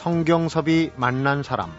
성경섭이 0.00 0.92
만난 0.96 1.42
사람 1.42 1.70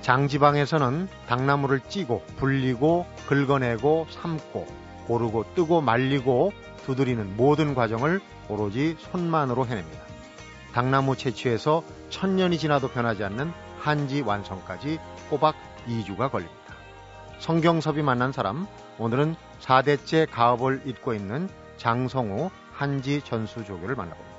장지방에서는 0.00 1.06
당나무를 1.28 1.80
찌고 1.80 2.24
불리고 2.38 3.04
긁어내고 3.28 4.06
삶고 4.08 4.66
고르고 5.06 5.52
뜨고 5.54 5.82
말리고 5.82 6.54
두드리는 6.86 7.36
모든 7.36 7.74
과정을 7.74 8.22
오로지 8.48 8.96
손만으로 9.00 9.66
해냅니다. 9.66 10.00
당나무 10.72 11.14
채취에서 11.14 11.82
천년이 12.08 12.56
지나도 12.56 12.88
변하지 12.88 13.22
않는 13.24 13.52
한지 13.80 14.22
완성까지 14.22 14.98
꼬박 15.28 15.56
2주가 15.86 16.30
걸립니다. 16.30 16.74
성경섭이 17.38 18.00
만난 18.00 18.32
사람, 18.32 18.66
오늘은 18.96 19.36
4대째 19.60 20.26
가업을 20.30 20.80
잇고 20.86 21.12
있는 21.12 21.50
장성우 21.76 22.50
한지 22.72 23.20
전수 23.22 23.64
조교를 23.64 23.94
만나봅니다. 23.94 24.36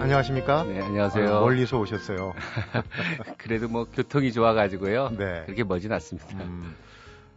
안녕하십니까? 0.00 0.64
네, 0.64 0.80
안녕하세요. 0.82 1.36
아, 1.36 1.40
멀리서 1.40 1.78
오셨어요. 1.78 2.34
그래도 3.38 3.68
뭐 3.68 3.84
교통이 3.84 4.32
좋아가지고요. 4.32 5.10
네. 5.16 5.42
그렇게 5.46 5.64
멀진 5.64 5.92
않습니다. 5.92 6.44
음, 6.44 6.76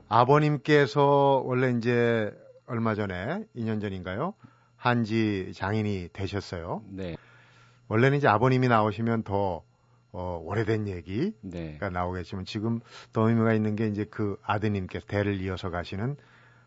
아버님께서 0.10 1.42
원래 1.46 1.72
이제 1.72 2.32
얼마 2.66 2.94
전에 2.94 3.46
2년 3.56 3.80
전인가요? 3.80 4.34
한지 4.76 5.52
장인이 5.56 6.10
되셨어요. 6.12 6.84
네, 6.90 7.16
원래는 7.88 8.18
이제 8.18 8.28
아버님이 8.28 8.68
나오시면 8.68 9.24
더 9.24 9.64
어, 10.12 10.42
오래된 10.44 10.88
얘기가 10.88 11.32
네, 11.42 11.78
나오겠지만 11.80 12.46
지금 12.46 12.80
더 13.14 13.30
의미가 13.30 13.54
있는 13.54 13.76
게 13.76 13.88
이제 13.88 14.06
그 14.06 14.38
아드님께서 14.44 15.06
대를 15.06 15.42
이어서 15.42 15.70
가시는 15.70 16.18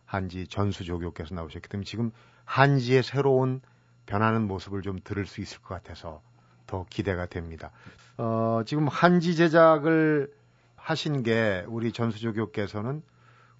한지 0.04 0.46
전수 0.46 0.84
조교께서 0.84 1.34
나오셨기 1.34 1.68
때문에 1.68 1.84
지금 1.84 2.10
한지의 2.44 3.02
새로운 3.02 3.60
변하는 4.06 4.46
모습을 4.46 4.82
좀 4.82 4.98
들을 5.02 5.26
수 5.26 5.40
있을 5.40 5.60
것 5.60 5.68
같아서 5.68 6.20
더 6.66 6.84
기대가 6.90 7.26
됩니다. 7.26 7.70
어, 8.18 8.62
지금 8.66 8.88
한지 8.88 9.36
제작을 9.36 10.32
하신 10.76 11.22
게 11.22 11.64
우리 11.68 11.92
전수조교께서는 11.92 13.02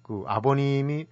그 0.01 0.23
아버님이 0.27 1.07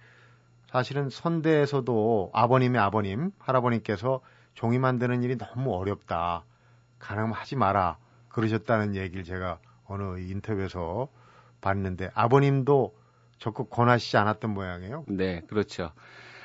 사실은 0.70 1.10
선대에서도 1.10 2.30
아버님의 2.32 2.80
아버님, 2.80 3.32
할아버님께서 3.38 4.20
종이 4.54 4.78
만드는 4.78 5.22
일이 5.22 5.36
너무 5.36 5.74
어렵다. 5.74 6.44
가능하면 6.98 7.34
하지 7.34 7.56
마라. 7.56 7.98
그러셨다는 8.30 8.96
얘기를 8.96 9.24
제가 9.24 9.58
어느 9.86 10.18
인터뷰에서 10.18 11.08
봤는데 11.60 12.10
아버님도 12.14 12.94
적극 13.38 13.70
권하시지 13.70 14.16
않았던 14.16 14.50
모양이에요. 14.52 15.04
네, 15.08 15.42
그렇죠. 15.48 15.92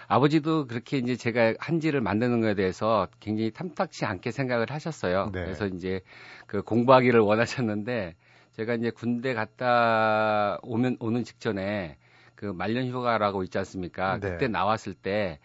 아버지도 0.07 0.67
그렇게 0.67 0.97
이제 0.97 1.15
제가 1.15 1.55
한지를 1.59 2.01
만드는 2.01 2.41
거에 2.41 2.53
대해서 2.53 3.07
굉장히 3.19 3.51
탐탁치 3.51 4.05
않게 4.05 4.31
생각을 4.31 4.69
하셨어요. 4.69 5.31
네. 5.33 5.43
그래서 5.43 5.67
이제 5.67 6.01
그 6.45 6.61
공부하기를 6.61 7.19
원하셨는데 7.19 8.15
제가 8.53 8.75
이제 8.75 8.91
군대 8.91 9.33
갔다 9.33 10.59
오면 10.61 10.97
오는 10.99 11.23
직전에 11.23 11.97
그 12.35 12.45
말년 12.45 12.87
휴가라고 12.87 13.43
있지 13.43 13.57
않습니까? 13.57 14.19
네. 14.19 14.31
그때 14.31 14.47
나왔을 14.47 14.93
때 14.93 15.39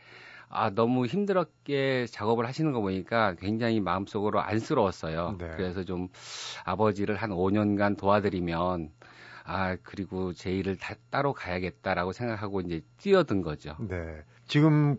아, 0.53 0.71
너무 0.71 1.07
힘들었게 1.07 2.07
작업을 2.07 2.47
하시는 2.47 2.73
거 2.73 2.81
보니까 2.81 3.35
굉장히 3.35 3.81
마음속으로 3.81 4.41
안쓰러웠어요. 4.41 5.37
네. 5.39 5.49
그래서 5.57 5.85
좀 5.85 6.09
아버지를 6.65 7.17
한 7.17 7.31
5년간 7.31 7.97
도와드리면 7.97 8.91
아, 9.45 9.77
그리고 9.83 10.33
제 10.33 10.51
일을 10.51 10.77
다 10.77 10.95
따로 11.11 11.33
가야겠다라고 11.33 12.13
생각하고 12.13 12.61
이제 12.61 12.83
뛰어든 12.99 13.43
거죠. 13.43 13.77
네. 13.79 14.23
지금 14.47 14.97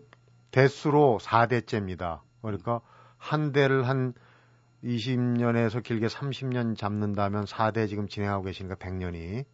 대수로 0.50 1.18
4대째입니다. 1.20 2.20
그러니까 2.40 2.80
한 3.18 3.52
대를 3.52 3.86
한 3.86 4.14
20년에서 4.82 5.82
길게 5.82 6.06
30년 6.06 6.76
잡는다면 6.76 7.44
4대 7.44 7.88
지금 7.88 8.08
진행하고 8.08 8.44
계시니까 8.44 8.76
100년이 8.76 9.44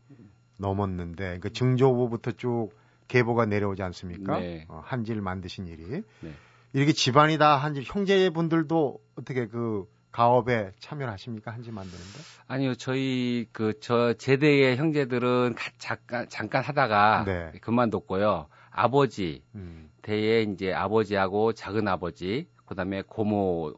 넘었는데 0.58 1.24
그러니까 1.24 1.48
증조부부터 1.50 2.32
쭉 2.32 2.70
계보가 3.08 3.46
내려오지 3.46 3.82
않습니까? 3.82 4.38
네. 4.38 4.64
어, 4.68 4.82
한지를 4.84 5.20
만드신 5.22 5.66
일이. 5.66 6.02
네. 6.20 6.32
이렇게 6.74 6.92
집안이 6.92 7.38
다 7.38 7.56
한지 7.56 7.82
형제분들도 7.84 8.98
어떻게 9.16 9.46
그 9.46 9.86
가업에 10.12 10.72
참여를 10.80 11.12
하십니까? 11.14 11.50
한지 11.52 11.70
만드는데? 11.70 12.18
아니요, 12.46 12.74
저희 12.74 13.46
그 13.52 13.72
저 13.80 14.12
제대의 14.14 14.76
형제들은 14.76 15.54
가- 15.54 15.70
잠깐 15.78 16.28
잠깐 16.28 16.62
하다가 16.62 17.24
네. 17.26 17.52
그만뒀고요. 17.60 18.48
아버지 18.70 19.42
음. 19.54 19.90
대에 20.02 20.42
이제 20.42 20.72
아버지하고 20.72 21.52
작은 21.52 21.88
아버지, 21.88 22.48
그다음에 22.66 23.02
고모 23.02 23.74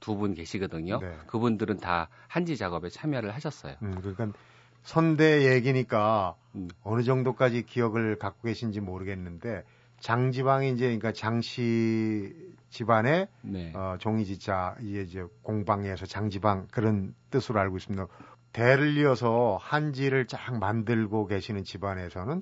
두 0.00 0.16
분 0.16 0.34
계시거든요. 0.34 0.98
네. 1.00 1.16
그분들은 1.28 1.78
다 1.78 2.08
한지 2.28 2.56
작업에 2.58 2.90
참여를 2.90 3.34
하셨어요. 3.34 3.74
음, 3.82 3.94
그러니까 4.00 4.38
선대 4.84 5.52
얘기니까 5.54 6.36
음. 6.54 6.68
어느 6.82 7.02
정도까지 7.02 7.64
기억을 7.64 8.16
갖고 8.16 8.42
계신지 8.42 8.80
모르겠는데 8.80 9.64
장지방이 9.98 10.72
이제 10.72 10.84
그러니까 10.84 11.12
장씨 11.12 12.34
집안의 12.68 13.28
네. 13.42 13.72
어, 13.74 13.96
종이지자 13.98 14.76
이제 14.82 15.24
공방에서 15.42 16.06
장지방 16.06 16.68
그런 16.70 17.14
뜻으로 17.30 17.60
알고 17.60 17.78
있습니다. 17.78 18.06
대를 18.52 18.96
이어서 18.98 19.58
한지를 19.60 20.26
쫙 20.26 20.58
만들고 20.58 21.26
계시는 21.26 21.64
집안에서는 21.64 22.40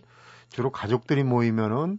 주로 0.49 0.71
가족들이 0.71 1.23
모이면은 1.23 1.99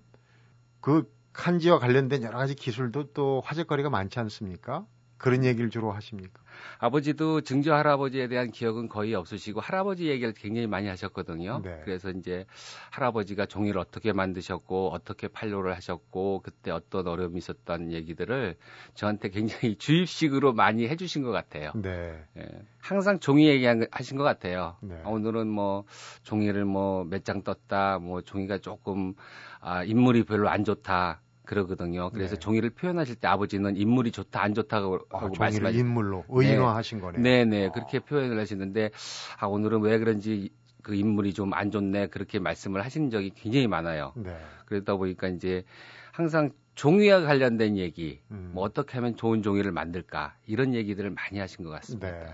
그 0.82 1.10
한지와 1.34 1.80
관련된 1.80 2.22
여러 2.22 2.38
가지 2.38 2.54
기술도 2.54 3.14
또 3.14 3.42
화제거리가 3.46 3.90
많지 3.90 4.20
않습니까? 4.20 4.86
그런 5.24 5.46
얘기를 5.46 5.70
주로 5.70 5.94
하십니까? 5.94 6.42
아버지도 6.80 7.40
증조 7.40 7.74
할아버지에 7.74 8.28
대한 8.28 8.52
기억은 8.52 8.90
거의 8.90 9.16
없으시고 9.16 9.62
할아버지 9.62 10.10
얘기를 10.10 10.34
굉장히 10.34 10.68
많이 10.68 10.90
하셨거든요. 10.90 11.62
네. 11.64 11.80
그래서 11.86 12.10
이제 12.10 12.46
할아버지가 12.92 13.46
종이를 13.46 13.80
어떻게 13.80 14.12
만드셨고 14.12 14.90
어떻게 14.92 15.30
판로를 15.30 15.74
하셨고 15.78 16.42
그때 16.44 16.72
어떤 16.72 17.08
어려움이 17.08 17.38
있었던 17.38 17.94
얘기들을 17.94 18.58
저한테 18.96 19.30
굉장히 19.30 19.78
주입식으로 19.80 20.52
많이 20.52 20.90
해주신 20.90 21.24
것 21.24 21.32
같아요. 21.32 21.72
네. 21.74 22.22
예. 22.38 22.46
항상 22.82 23.20
종이 23.20 23.48
얘기 23.48 23.66
하신 23.66 24.18
것 24.18 24.26
같아요. 24.26 24.76
네. 24.82 25.00
아, 25.06 25.10
오늘은 25.10 25.48
뭐 25.48 25.86
종이를 26.24 26.66
뭐 26.66 27.06
몇 27.06 27.24
장 27.24 27.44
떴다, 27.44 28.00
뭐 28.00 28.20
종이가 28.22 28.58
조금 28.58 29.14
아, 29.62 29.86
인물이 29.86 30.26
별로 30.26 30.50
안 30.50 30.66
좋다. 30.66 31.22
그러거든요. 31.46 32.10
그래서 32.12 32.36
네. 32.36 32.40
종이를 32.40 32.70
표현하실 32.70 33.16
때 33.16 33.28
아버지는 33.28 33.76
인물이 33.76 34.12
좋다 34.12 34.42
안 34.42 34.54
좋다고 34.54 35.00
아, 35.12 35.18
하고 35.18 35.34
말씀하시 35.38 35.78
인물로 35.78 36.26
의인화하신 36.30 37.02
거네요. 37.02 37.22
네네 37.22 37.68
어. 37.68 37.72
그렇게 37.72 38.00
표현을 38.00 38.40
하시는데 38.40 38.92
아 39.40 39.48
오늘은 39.48 39.82
왜 39.82 40.00
그런지 40.00 40.52
그 40.82 40.96
인물이 40.96 41.34
좀 41.34 41.54
안 41.54 41.72
좋네 41.72 42.08
그렇게 42.08 42.40
말씀을 42.40 42.84
하신 42.84 43.10
적이 43.10 43.32
굉장히 43.36 43.68
많아요. 43.68 44.14
네. 44.16 44.38
그러다 44.66 44.96
보니까 44.96 45.28
이제 45.28 45.64
항상 46.12 46.52
종이와 46.76 47.22
관련된 47.22 47.78
얘기, 47.78 48.20
음. 48.32 48.52
뭐 48.54 48.64
어떻게 48.64 48.98
하면 48.98 49.16
좋은 49.16 49.44
종이를 49.44 49.72
만들까 49.72 50.36
이런 50.48 50.74
얘기들을 50.74 51.10
많이 51.12 51.40
하신 51.40 51.64
것 51.64 51.70
같습니다. 51.72 52.12
네. 52.12 52.26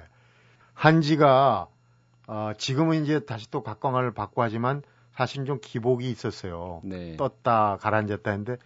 한지가 0.74 1.68
어, 2.28 2.52
지금은 2.58 3.04
이제 3.04 3.20
다시 3.26 3.50
또 3.52 3.64
각광을 3.64 4.14
받고 4.14 4.42
하지만 4.42 4.82
사실 5.14 5.44
좀 5.46 5.60
기복이 5.62 6.10
있었어요. 6.10 6.82
네. 6.86 7.18
떴다 7.18 7.78
가라앉았다 7.82 8.32
했는데 8.32 8.58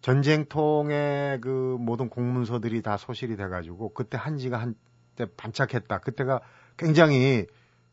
전쟁통의 0.00 1.40
그 1.40 1.76
모든 1.80 2.08
공문서들이 2.08 2.82
다 2.82 2.96
소실이 2.96 3.36
돼가지고 3.36 3.94
그때 3.94 4.16
한지가 4.16 4.58
한때 4.58 5.26
반짝했다. 5.36 5.98
그때가 5.98 6.40
굉장히 6.76 7.46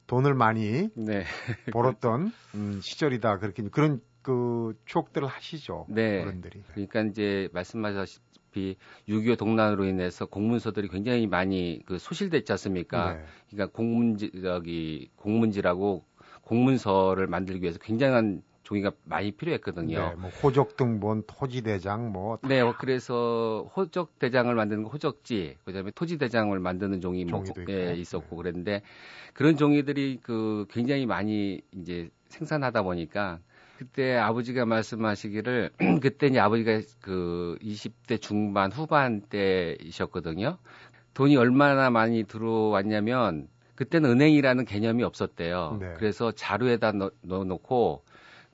돈을 0.08 0.36
많이 0.36 0.90
네. 0.96 1.24
벌었던 1.72 2.32
음, 2.54 2.80
시절이다. 2.82 3.40
그렇게 3.40 3.64
그런 3.70 4.02
그 4.22 4.74
추억들을 4.86 5.28
하시죠. 5.28 5.88
네. 5.90 6.22
어른들이. 6.22 6.64
그러니까 6.74 7.02
이제 7.02 7.50
말씀하셨다시피 7.54 8.78
6.25 9.08 9.38
동란으로 9.38 9.86
인해서 9.86 10.26
공문서들이 10.26 10.88
굉장히 10.90 11.28
많이 11.28 11.82
그 11.86 11.98
소실됐지 11.98 12.52
않습니까? 12.54 13.14
네. 13.14 13.26
그러니까 13.50 13.76
공문지 13.76 14.32
저기 14.42 15.10
공문지라고 15.16 16.06
공문서를 16.42 17.28
만들기 17.28 17.64
위해서 17.64 17.80
굉장한 17.80 18.44
종이가 18.66 18.92
많이 19.06 19.32
필요했거든요. 19.32 19.98
네, 19.98 20.16
뭐 20.16 20.30
호적 20.30 20.76
등본, 20.76 21.24
토지 21.28 21.62
대장 21.62 22.12
뭐 22.12 22.38
네, 22.44 22.60
어, 22.60 22.76
그래서 22.78 23.70
호적 23.76 24.20
대장을 24.20 24.54
만드는 24.54 24.84
거 24.84 24.90
호적지, 24.90 25.58
그다음에 25.64 25.92
토지 25.92 26.18
대장을 26.18 26.60
만드는 26.60 27.00
종이 27.00 27.26
뭐 27.26 27.44
예. 27.70 27.94
있었고 27.96 28.36
그랬는데 28.36 28.82
그런 29.34 29.56
종이들이 29.56 30.20
그 30.22 30.66
굉장히 30.70 31.06
많이 31.06 31.62
이제 31.72 32.10
생산하다 32.30 32.82
보니까 32.82 33.40
그때 33.78 34.16
아버지가 34.16 34.66
말씀하시기를 34.66 35.72
그때 36.02 36.28
이제 36.28 36.40
아버지가 36.40 36.82
그 37.02 37.58
20대 37.62 38.20
중반 38.20 38.72
후반 38.72 39.22
때이셨거든요. 39.22 40.58
돈이 41.14 41.38
얼마나 41.38 41.92
많이 41.92 42.24
들어왔냐면 42.24 43.48
그때는 43.76 44.10
은행이라는 44.10 44.66
개념이 44.66 45.04
없었대요. 45.04 45.78
네. 45.80 45.94
그래서 45.98 46.32
자루에다 46.32 46.94
넣, 46.94 47.12
넣어놓고 47.22 48.04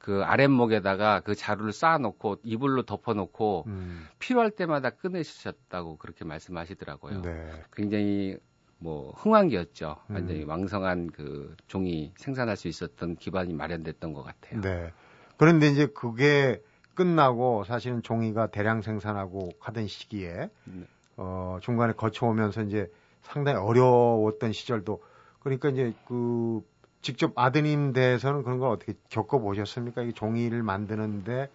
그 0.01 0.23
아랫목에다가 0.23 1.19
그 1.19 1.35
자루를 1.35 1.71
쌓아놓고 1.71 2.37
이불로 2.43 2.83
덮어놓고 2.83 3.65
음. 3.67 4.07
필요할 4.17 4.49
때마다 4.49 4.89
꺼내셨다고 4.89 5.97
그렇게 5.97 6.25
말씀하시더라고요. 6.25 7.21
네. 7.21 7.51
굉장히 7.73 8.37
뭐 8.79 9.11
흥황기였죠. 9.11 9.97
음. 10.09 10.15
완전히 10.15 10.43
왕성한 10.43 11.11
그 11.11 11.55
종이 11.67 12.13
생산할 12.17 12.57
수 12.57 12.67
있었던 12.67 13.15
기반이 13.15 13.53
마련됐던 13.53 14.13
것 14.13 14.23
같아요. 14.23 14.59
네. 14.61 14.91
그런데 15.37 15.67
이제 15.67 15.85
그게 15.85 16.61
끝나고 16.95 17.63
사실은 17.63 18.01
종이가 18.01 18.47
대량 18.47 18.81
생산하고 18.81 19.49
하던 19.59 19.87
시기에 19.87 20.49
네. 20.63 20.83
어 21.17 21.59
중간에 21.61 21.93
거쳐오면서 21.93 22.63
이제 22.63 22.91
상당히 23.21 23.59
어려웠던 23.59 24.51
시절도 24.51 25.03
그러니까 25.41 25.69
이제 25.69 25.93
그 26.07 26.61
직접 27.01 27.33
아드님 27.35 27.93
대해서는 27.93 28.43
그런 28.43 28.59
걸 28.59 28.69
어떻게 28.69 28.93
겪어보셨습니까? 29.09 30.03
이 30.03 30.13
종이를 30.13 30.63
만드는데 30.63 31.49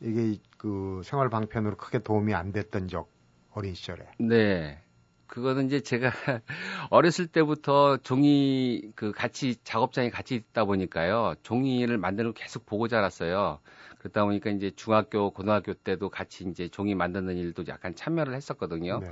이게 0.00 0.38
그 0.56 1.02
생활 1.04 1.30
방편으로 1.30 1.76
크게 1.76 2.00
도움이 2.00 2.34
안 2.34 2.52
됐던 2.52 2.88
적 2.88 3.08
어린 3.52 3.74
시절에. 3.74 4.06
네. 4.18 4.78
그거는 5.26 5.66
이제 5.66 5.80
제가 5.80 6.10
어렸을 6.90 7.28
때부터 7.28 7.98
종이 7.98 8.90
그 8.96 9.12
같이 9.12 9.54
작업장에 9.62 10.10
같이 10.10 10.34
있다 10.34 10.64
보니까요. 10.64 11.34
종이를 11.44 11.98
만드는 11.98 12.32
걸 12.32 12.42
계속 12.42 12.66
보고 12.66 12.88
자랐어요. 12.88 13.60
그러다 14.00 14.24
보니까 14.24 14.50
이제 14.50 14.72
중학교, 14.74 15.30
고등학교 15.30 15.72
때도 15.74 16.08
같이 16.08 16.44
이제 16.48 16.68
종이 16.68 16.96
만드는 16.96 17.36
일도 17.36 17.64
약간 17.68 17.94
참여를 17.94 18.34
했었거든요. 18.34 18.98
네. 19.00 19.10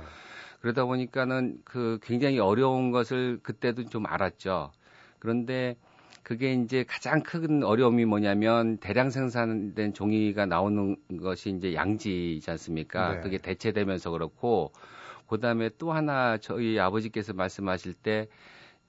그러다 0.61 0.83
보니까는 0.85 1.61
그 1.63 1.99
굉장히 2.01 2.39
어려운 2.39 2.91
것을 2.91 3.39
그때도 3.41 3.85
좀 3.85 4.05
알았죠. 4.05 4.71
그런데 5.19 5.75
그게 6.23 6.53
이제 6.53 6.83
가장 6.87 7.23
큰 7.23 7.63
어려움이 7.63 8.05
뭐냐면 8.05 8.77
대량 8.77 9.09
생산된 9.09 9.93
종이가 9.93 10.45
나오는 10.45 10.97
것이 11.21 11.49
이제 11.49 11.73
양지이지 11.73 12.49
않습니까? 12.51 13.15
네. 13.15 13.21
그게 13.21 13.37
대체되면서 13.37 14.11
그렇고 14.11 14.71
그다음에 15.27 15.69
또 15.77 15.91
하나 15.91 16.37
저희 16.37 16.79
아버지께서 16.79 17.33
말씀하실 17.33 17.93
때 17.93 18.27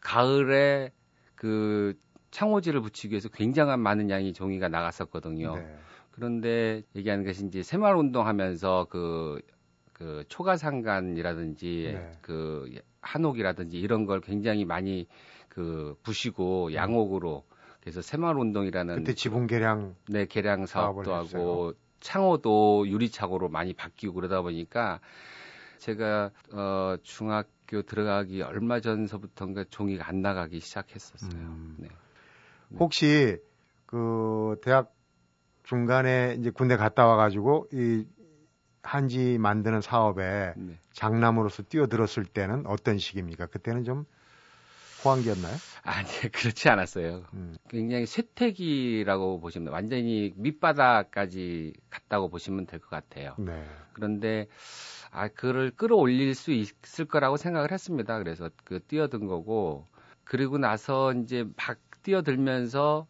가을에 0.00 0.90
그 1.34 1.94
창호지를 2.30 2.80
붙이기 2.80 3.12
위해서 3.12 3.28
굉장한 3.28 3.80
많은 3.80 4.10
양의 4.10 4.32
종이가 4.32 4.68
나갔었거든요. 4.68 5.56
네. 5.56 5.76
그런데 6.10 6.82
얘기하는 6.96 7.24
것이 7.24 7.46
이제 7.46 7.62
새마을 7.62 7.96
운동하면서 7.96 8.86
그, 8.90 9.40
그 9.92 10.24
초가상간이라든지 10.28 11.90
네. 11.94 12.10
그 12.20 12.70
한옥이라든지 13.00 13.78
이런 13.78 14.06
걸 14.06 14.20
굉장히 14.20 14.64
많이 14.64 15.06
그 15.50 15.96
부시고 16.02 16.72
양옥으로 16.72 17.44
그래서 17.80 18.00
새마을 18.00 18.38
운동이라는 18.38 18.94
그때 18.96 19.14
지붕 19.14 19.46
개량 19.46 19.96
네, 20.08 20.24
개량 20.24 20.64
사업도 20.64 21.14
했어요. 21.14 21.40
하고 21.40 21.74
창호도 22.00 22.88
유리창호로 22.88 23.50
많이 23.50 23.74
바뀌고 23.74 24.14
그러다 24.14 24.40
보니까 24.40 25.00
제가 25.78 26.30
어 26.52 26.96
중학교 27.02 27.82
들어가기 27.82 28.42
얼마 28.42 28.80
전서부터인가 28.80 29.64
종이가 29.70 30.08
안 30.08 30.22
나가기 30.22 30.60
시작했었어요. 30.60 31.40
음. 31.40 31.76
네. 31.78 31.88
혹시 32.78 33.38
그 33.86 34.56
대학 34.62 34.94
중간에 35.64 36.36
이제 36.38 36.50
군대 36.50 36.76
갔다 36.76 37.06
와가지고 37.06 37.68
이 37.72 38.06
한지 38.82 39.36
만드는 39.38 39.80
사업에 39.80 40.54
네. 40.56 40.78
장남으로서 40.92 41.64
뛰어들었을 41.64 42.24
때는 42.24 42.66
어떤 42.66 42.98
시기입니까? 42.98 43.46
그때는 43.46 43.84
좀 43.84 44.04
호황기였나요? 45.04 45.54
아니, 45.82 46.08
그렇지 46.32 46.68
않았어요. 46.68 47.24
음, 47.34 47.56
굉장히 47.68 48.06
쇠퇴기라고 48.06 49.40
보시면. 49.40 49.72
완전히 49.72 50.32
밑바닥까지 50.36 51.72
갔다고 51.90 52.28
보시면 52.28 52.66
될 52.66 52.80
것 52.80 52.90
같아요. 52.90 53.34
네. 53.38 53.64
그런데 53.92 54.46
아 55.10 55.28
그를 55.28 55.70
끌어올릴 55.70 56.34
수 56.34 56.52
있을 56.52 57.04
거라고 57.06 57.36
생각을 57.36 57.72
했습니다. 57.72 58.18
그래서 58.18 58.50
그 58.64 58.80
뛰어든 58.80 59.26
거고 59.26 59.86
그리고 60.24 60.58
나서 60.58 61.12
이제 61.12 61.44
막 61.56 61.78
뛰어들면서 62.02 63.06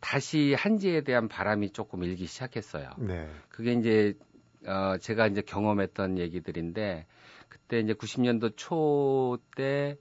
다시 0.00 0.54
한지에 0.56 1.02
대한 1.02 1.28
바람이 1.28 1.70
조금 1.70 2.02
일기 2.04 2.26
시작했어요. 2.26 2.90
네. 2.98 3.28
그게 3.48 3.72
이제 3.72 4.14
어 4.66 4.96
제가 4.98 5.26
이제 5.26 5.42
경험했던 5.42 6.18
얘기들인데 6.18 7.06
그때 7.48 7.80
이제 7.80 7.92
90년도 7.94 8.52
초 8.56 9.38
때 9.56 9.96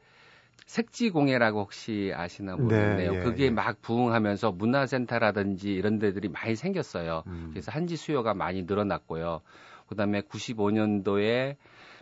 색지공예라고 0.71 1.59
혹시 1.59 2.13
아시나 2.15 2.55
모르겠네요. 2.55 3.11
네, 3.11 3.17
예, 3.17 3.23
그게 3.23 3.45
예. 3.47 3.49
막 3.49 3.81
부흥하면서 3.81 4.53
문화센터라든지 4.53 5.73
이런 5.73 5.99
데들이 5.99 6.29
많이 6.29 6.55
생겼어요. 6.55 7.23
음, 7.27 7.49
그래서 7.51 7.73
한지 7.73 7.97
수요가 7.97 8.33
많이 8.33 8.63
늘어났고요. 8.63 9.41
그다음에 9.87 10.21
95년도에 10.21 11.57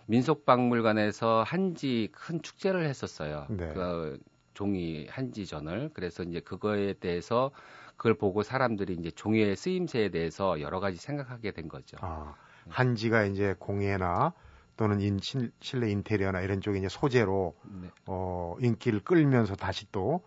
민속박물관에서 0.06 1.42
한지 1.42 2.10
큰 2.12 2.44
축제를 2.44 2.86
했었어요. 2.86 3.48
네. 3.50 3.74
그 3.74 4.20
종이 4.54 5.08
한지전을 5.10 5.90
그래서 5.96 6.22
이제 6.22 6.40
그거에 6.40 6.94
대해서 6.94 7.50
그걸 7.98 8.14
보고 8.14 8.44
사람들이 8.44 8.94
이제 8.94 9.10
종이의 9.10 9.56
쓰임새에 9.56 10.10
대해서 10.10 10.62
여러 10.62 10.80
가지 10.80 10.98
생각하게 10.98 11.54
된 11.54 11.70
거죠. 11.70 11.98
아, 12.02 12.36
한지가 12.70 13.24
이제 13.26 13.56
공예나 13.58 14.34
또는 14.80 15.02
인, 15.02 15.20
실- 15.20 15.52
실내 15.60 15.92
인테리어나 15.92 16.40
이런 16.40 16.62
쪽에 16.62 16.80
이제 16.80 16.88
소재로 16.88 17.54
네. 17.82 17.90
어, 18.06 18.56
인기를 18.62 19.02
끌면서 19.02 19.56
다시 19.56 19.92
또 19.92 20.22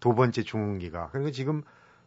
두 0.00 0.14
번째 0.14 0.42
중흥기가. 0.42 1.08
그리고 1.12 1.30
지금 1.30 1.62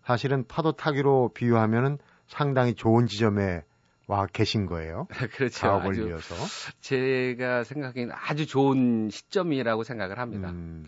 사실은 0.06 0.46
파도 0.48 0.74
타기로 0.74 1.32
비유하면은 1.34 1.98
상당히 2.28 2.76
좋은 2.76 3.08
지점에 3.08 3.64
와 4.06 4.28
계신 4.28 4.68
거예요. 4.68 5.08
그렇죠. 5.36 5.58
사업을 5.58 5.90
아주 5.94 6.06
위해서. 6.06 6.36
제가 6.80 7.64
생각하기에는 7.64 8.14
아주 8.16 8.46
좋은 8.46 9.10
시점이라고 9.10 9.84
생각을 9.84 10.20
합니다. 10.20 10.50
음. 10.52 10.86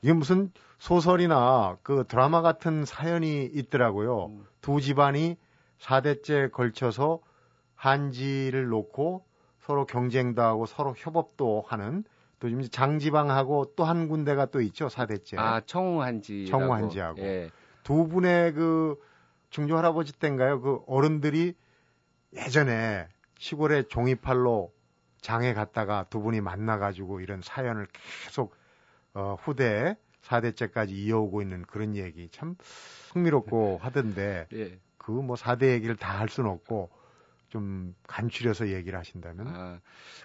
이게 0.00 0.14
무슨 0.14 0.50
소설이나 0.78 1.76
그 1.82 2.06
드라마 2.08 2.40
같은 2.40 2.86
사연이 2.86 3.44
있더라고요. 3.44 4.28
음. 4.28 4.46
두 4.62 4.80
집안이 4.80 5.36
4대째 5.80 6.50
걸쳐서 6.50 7.20
한지를 7.74 8.68
놓고 8.68 9.22
서로 9.62 9.86
경쟁도 9.86 10.42
하고 10.42 10.66
서로 10.66 10.94
협업도 10.96 11.64
하는 11.66 12.04
또 12.40 12.48
지금 12.48 12.62
장지방하고 12.68 13.74
또 13.76 13.84
한 13.84 14.08
군데가 14.08 14.46
또 14.46 14.60
있죠. 14.60 14.88
4대째. 14.88 15.38
아 15.38 15.60
청우한지 15.64 16.46
청우한지하고. 16.46 17.20
예. 17.22 17.50
두 17.84 18.06
분의 18.08 18.52
그 18.54 18.96
중조 19.50 19.76
할아버지 19.76 20.12
때인가요? 20.18 20.60
그 20.60 20.80
어른들이 20.86 21.54
예전에 22.34 23.06
시골에 23.38 23.82
종이팔로 23.84 24.72
장에 25.20 25.54
갔다가 25.54 26.06
두 26.10 26.20
분이 26.20 26.40
만나가지고 26.40 27.20
이런 27.20 27.40
사연을 27.42 27.86
계속 28.24 28.54
어, 29.14 29.36
후대에 29.40 29.96
4대째까지 30.22 30.90
이어오고 30.90 31.42
있는 31.42 31.62
그런 31.62 31.94
얘기 31.96 32.28
참 32.30 32.56
흥미롭고 33.12 33.78
하던데 33.82 34.46
예. 34.52 34.78
그뭐 34.98 35.34
4대 35.36 35.70
얘기를 35.70 35.96
다 35.96 36.18
할 36.18 36.28
수는 36.28 36.50
없고 36.50 36.90
좀 37.52 37.94
간추려서 38.06 38.68
얘기를 38.68 38.98
하신다면 38.98 39.46
아, 39.46 39.80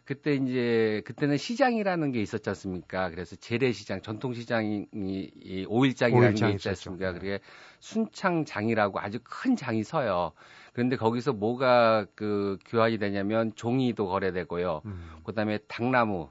그때 0.06 0.36
이제 0.36 1.02
그때는 1.04 1.36
시장이라는 1.36 2.14
게 2.14 2.22
있었지 2.22 2.50
않습니까? 2.52 3.10
그래서 3.10 3.36
재래시장, 3.36 4.02
전통시장이 4.02 4.88
이 4.94 5.66
오일장이라는 5.68 6.30
오일장 6.30 6.50
게 6.52 6.56
있지. 6.56 6.70
않습니까? 6.70 7.12
네. 7.12 7.20
그게 7.20 7.40
순창장이라고 7.82 9.02
아주 9.02 9.20
큰 9.26 9.58
장이 9.58 9.84
서요. 9.84 10.32
그런데 10.72 10.96
거기서 10.96 11.34
뭐가 11.34 12.06
그 12.16 12.58
교환이 12.66 12.98
되냐면 12.98 13.54
종이도 13.56 14.08
거래되고요. 14.08 14.84
음, 14.86 15.18
그다음에 15.26 15.58
당나무 15.68 16.30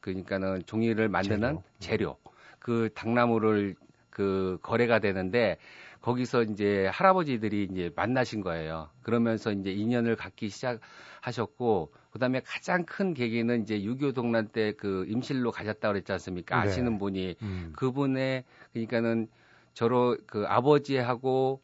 그러니까는 0.00 0.64
종이를 0.66 1.08
만드는 1.08 1.60
재료. 1.78 2.18
그 2.58 2.90
당나무를 2.94 3.76
그 4.10 4.58
거래가 4.60 4.98
되는데 4.98 5.56
거기서 6.04 6.42
이제 6.42 6.86
할아버지들이 6.92 7.68
이제 7.70 7.90
만나신 7.96 8.42
거예요. 8.42 8.90
그러면서 9.00 9.52
이제 9.52 9.72
인연을 9.72 10.16
갖기 10.16 10.50
시작하셨고 10.50 11.94
그 12.10 12.18
다음에 12.18 12.42
가장 12.44 12.84
큰 12.84 13.14
계기는 13.14 13.62
이제 13.62 13.80
6.25 13.80 14.14
동란 14.14 14.48
때 14.48 14.74
그 14.76 15.06
임실로 15.08 15.50
가셨다 15.50 15.88
그랬지 15.88 16.12
않습니까? 16.12 16.62
네. 16.62 16.68
아시는 16.68 16.98
분이 16.98 17.36
음, 17.40 17.72
그분의 17.74 18.44
그러니까는 18.72 19.28
저로 19.72 20.18
그 20.26 20.44
아버지하고 20.46 21.62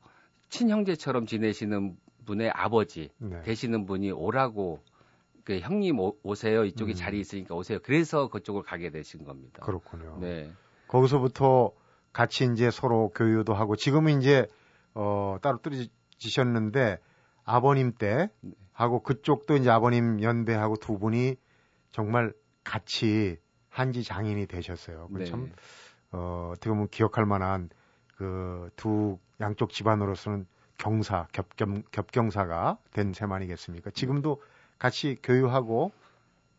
친형제처럼 0.49 1.26
지내시는 1.26 1.99
분의 2.25 2.49
아버지 2.54 3.11
네. 3.18 3.42
되시는 3.42 3.85
분이 3.85 4.11
오라고 4.11 4.80
그 5.44 5.59
형님 5.59 6.00
오, 6.00 6.16
오세요 6.23 6.64
이쪽에 6.64 6.92
음. 6.92 6.94
자리 6.94 7.20
있으니까 7.20 7.54
오세요 7.54 7.78
그래서 7.82 8.28
그쪽을 8.28 8.62
가게 8.62 8.88
되신 8.88 9.25
겁니다. 9.25 9.62
그렇군요. 9.62 10.16
네, 10.18 10.50
거기서부터 10.88 11.73
같이 12.12 12.45
이제 12.52 12.71
서로 12.71 13.11
교류도 13.11 13.55
하고 13.55 13.76
지금은 13.76 14.21
이제 14.21 14.47
어 14.95 15.37
따로 15.43 15.59
떨어지셨는데 15.59 16.99
아버님 17.45 17.93
때 17.93 18.29
네. 18.40 18.50
하고 18.73 19.02
그쪽도 19.02 19.57
이제 19.57 19.71
아버님 19.71 20.23
연배하고 20.23 20.76
두 20.76 20.99
분이 20.99 21.37
정말 21.93 22.33
같이 22.64 23.37
한지 23.69 24.02
장인이 24.05 24.47
되셨어요. 24.47 25.09
그 25.12 25.19
네. 25.19 25.25
참 25.26 25.50
어, 26.12 26.50
어떻게 26.52 26.71
보면 26.71 26.88
기억할 26.88 27.25
만한 27.26 27.69
그 28.17 28.71
두 28.76 29.19
양쪽 29.40 29.71
집안으로서는 29.71 30.47
경사, 30.79 31.26
겹경, 31.33 31.83
겹경사가 31.90 32.79
된 32.93 33.12
셈 33.12 33.33
아니겠습니까? 33.33 33.90
지금도 33.90 34.43
같이 34.79 35.17
교유하고 35.23 35.93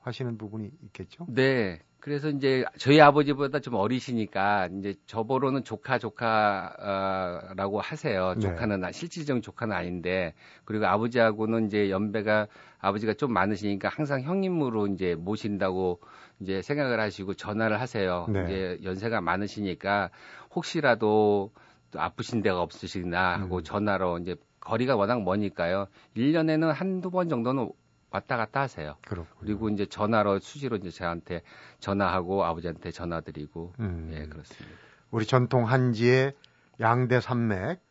하시는 0.02 0.38
부분이 0.38 0.72
있겠죠? 0.86 1.26
네. 1.30 1.80
그래서 2.02 2.30
이제 2.30 2.66
저희 2.78 3.00
아버지보다 3.00 3.60
좀 3.60 3.76
어리시니까 3.76 4.70
이제 4.80 4.96
저보로는 5.06 5.64
조카 5.64 6.00
조카라고 6.00 7.78
어, 7.78 7.82
하세요. 7.82 8.34
네. 8.34 8.40
조카는 8.40 8.82
네. 8.82 8.92
실질적인 8.92 9.44
조카는 9.44 9.76
아닌데 9.76 10.34
그리고 10.66 10.88
아버지하고는 10.88 11.68
이제 11.68 11.92
연배가 11.92 12.48
아버지가 12.80 13.14
좀 13.14 13.32
많으시니까 13.34 13.88
항상 13.90 14.24
형님으로 14.24 14.88
이제 14.88 15.14
모신다고 15.14 16.02
이제 16.40 16.64
생각을 16.64 17.00
하시고 17.00 17.36
전화를 17.36 17.80
하세요. 17.80 18.26
네. 18.30 18.44
이제 18.46 18.80
연세가 18.84 19.22
많으시니까 19.22 20.10
혹시라도 20.56 21.52
아프신 21.96 22.42
데가 22.42 22.62
없으시나 22.62 23.40
하고 23.40 23.58
음. 23.58 23.64
전화로 23.64 24.18
이제 24.18 24.36
거리가 24.60 24.96
워낙 24.96 25.22
머니까요. 25.24 25.88
1년에는 26.18 26.72
한두 26.72 27.12
번 27.12 27.30
정도는 27.30 27.70
왔다 28.12 28.38
갔다 28.38 28.62
하세요. 28.62 28.96
그렇군요. 29.08 29.40
그리고 29.40 29.70
이제 29.70 29.86
전화로 29.86 30.40
수시로 30.40 30.76
이제 30.76 30.90
저한테 30.92 31.42
전화하고 31.80 32.44
아버지한테 32.44 32.92
전화드리고 32.92 33.74
음. 33.80 34.12
예 34.14 34.26
그렇습니다. 34.28 34.78
우리 35.10 35.26
전통 35.26 35.66
한지의 35.68 36.34
양대 36.80 37.22
산맥 37.22 37.82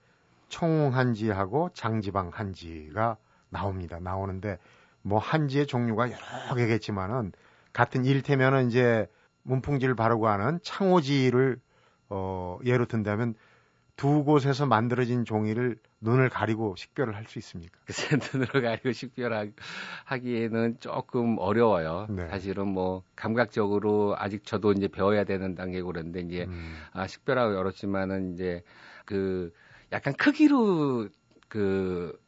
총 0.48 0.94
한지하고 0.94 1.70
장지방 1.72 2.30
한지가 2.32 3.16
나옵니다. 3.48 3.98
나오는데 3.98 4.58
뭐 5.02 5.18
한지의 5.18 5.66
종류가 5.66 6.10
여러 6.10 6.54
개겠지만은 6.54 7.32
같은 7.72 8.04
일테면은 8.04 8.68
이제 8.68 9.08
문풍지를 9.42 9.94
바르고 9.94 10.28
하는 10.28 10.58
창호지를 10.62 11.58
어 12.10 12.58
예로 12.64 12.86
든다면 12.86 13.34
두 14.00 14.24
곳에서 14.24 14.64
만들어진 14.64 15.26
종이를 15.26 15.76
눈을 16.00 16.30
가리고 16.30 16.74
식별을 16.74 17.14
할 17.14 17.26
수 17.26 17.38
있습니까? 17.38 17.78
글쎄 17.84 18.18
눈으로 18.32 18.62
가리고 18.62 18.92
식별하기에는 18.92 20.78
조금 20.80 21.36
어려워요. 21.38 22.06
네. 22.08 22.26
사실은 22.28 22.68
뭐 22.68 23.02
감각적으로 23.14 24.14
아직 24.16 24.46
저도 24.46 24.72
이제 24.72 24.88
배워야 24.88 25.24
되는 25.24 25.54
단계고 25.54 25.88
그런데 25.88 26.20
이제 26.20 26.46
음. 26.48 26.78
아, 26.94 27.06
식별하기 27.06 27.54
어렵지만은 27.54 28.32
이제 28.32 28.62
그 29.04 29.52
약간 29.92 30.14
크기로 30.14 31.10
그 31.48 32.18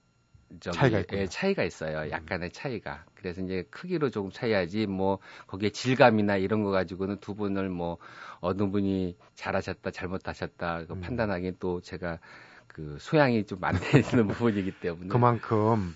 저기 0.60 0.76
차이가, 0.76 1.02
예, 1.12 1.26
차이가 1.26 1.62
있어요. 1.64 2.10
약간의 2.10 2.50
차이가. 2.50 3.04
그래서 3.14 3.40
이제 3.40 3.64
크기로 3.70 4.10
조금 4.10 4.30
차이하지 4.30 4.86
뭐 4.86 5.18
거기에 5.46 5.70
질감이나 5.70 6.36
이런 6.36 6.62
거 6.62 6.70
가지고는 6.70 7.18
두 7.20 7.34
분을 7.34 7.68
뭐 7.68 7.98
어느 8.40 8.68
분이 8.70 9.16
잘하셨다 9.34 9.90
잘못하셨다 9.90 10.86
그 10.86 10.94
음. 10.94 11.00
판단하기엔 11.00 11.56
또 11.58 11.80
제가 11.80 12.18
그 12.66 12.96
소양이 12.98 13.44
좀안 13.44 13.74
되는 13.76 14.26
부분이기 14.28 14.72
때문에 14.80 15.08
그만큼 15.08 15.94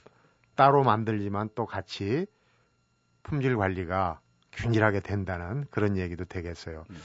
따로 0.55 0.85
만들지만 0.85 1.51
또 1.55 1.67
같이 1.67 2.27
품질 3.23 3.57
관리가 3.57 4.21
균일하게 4.53 5.01
된다는 5.01 5.67
그런 5.71 5.97
얘기도 5.97 6.25
되겠어요. 6.25 6.85
음. 6.91 6.97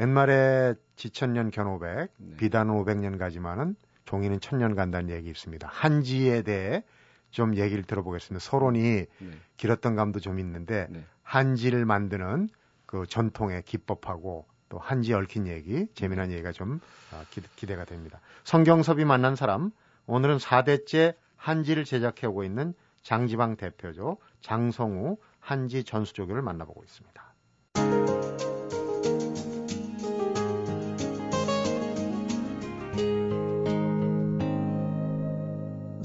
옛말에 0.00 0.74
지천년 0.96 1.50
견오백, 1.50 2.10
네. 2.16 2.36
비단 2.36 2.70
오백 2.70 2.98
년 2.98 3.18
가지만은 3.18 3.74
종이는 4.08 4.40
천년 4.40 4.74
간다는 4.74 5.10
얘기 5.10 5.28
있습니다. 5.28 5.68
한지에 5.70 6.40
대해 6.40 6.82
좀 7.30 7.56
얘기를 7.56 7.84
들어보겠습니다. 7.84 8.42
서론이 8.42 8.80
네. 8.80 9.30
길었던 9.58 9.96
감도 9.96 10.18
좀 10.18 10.38
있는데 10.38 10.86
네. 10.88 11.04
한지를 11.22 11.84
만드는 11.84 12.48
그 12.86 13.04
전통의 13.06 13.62
기법하고 13.64 14.46
또 14.70 14.78
한지 14.78 15.12
얽힌 15.12 15.46
얘기, 15.46 15.86
재미난 15.94 16.32
얘기가 16.32 16.52
좀 16.52 16.80
아, 17.12 17.22
기, 17.28 17.66
대가 17.66 17.84
됩니다. 17.84 18.20
성경섭이 18.44 19.04
만난 19.04 19.36
사람, 19.36 19.72
오늘은 20.06 20.38
4대째 20.38 21.14
한지를 21.36 21.84
제작해오고 21.84 22.44
있는 22.44 22.72
장지방 23.02 23.56
대표죠. 23.56 24.16
장성우 24.40 25.18
한지 25.38 25.84
전수조교를 25.84 26.40
만나보고 26.40 26.82
있습니다. 26.82 28.07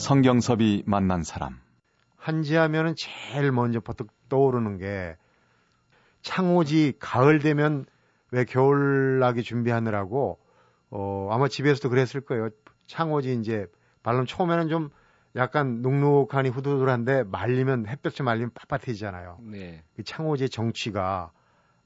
성경섭이 0.04 0.84
만난 0.86 1.24
사람. 1.24 1.62
한지하면은 2.18 2.94
제일 2.98 3.54
먼저 3.54 3.80
버뜩 3.80 4.10
떠오르는 4.28 4.78
게 4.78 5.16
창호지 6.22 6.96
가을 7.00 7.40
되면 7.40 7.86
왜 8.32 8.44
겨울나기 8.44 9.44
준비하느라고 9.44 10.40
어 10.90 11.30
아마 11.32 11.48
집에서도 11.48 11.90
그랬을 11.90 12.20
거예요. 12.20 12.50
창호지 12.88 13.36
이제 13.36 13.66
발름 14.04 14.26
처음에는 14.26 14.68
좀 14.68 14.90
약간 15.38 15.82
눅눅하니 15.82 16.50
후두들한데 16.50 17.24
말리면 17.24 17.88
햇볕에 17.88 18.24
말리면 18.24 18.52
빳빳해지잖아요. 18.52 19.38
네. 19.42 19.86
그 19.96 20.04
창호지의 20.04 20.50
정취가 20.50 21.32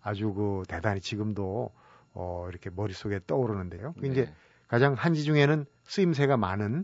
아주 0.02 0.34
그 0.34 0.64
대단히 0.68 1.02
지금도 1.02 1.72
어 2.14 2.48
이렇게 2.50 2.72
머릿속에 2.72 3.20
떠오르는데요. 3.28 3.94
그 4.00 4.08
네. 4.08 4.12
이제 4.12 4.34
가장 4.68 4.96
한지 4.96 5.24
중에는 5.24 5.68
쓰임새가 5.84 6.38
많은 6.38 6.84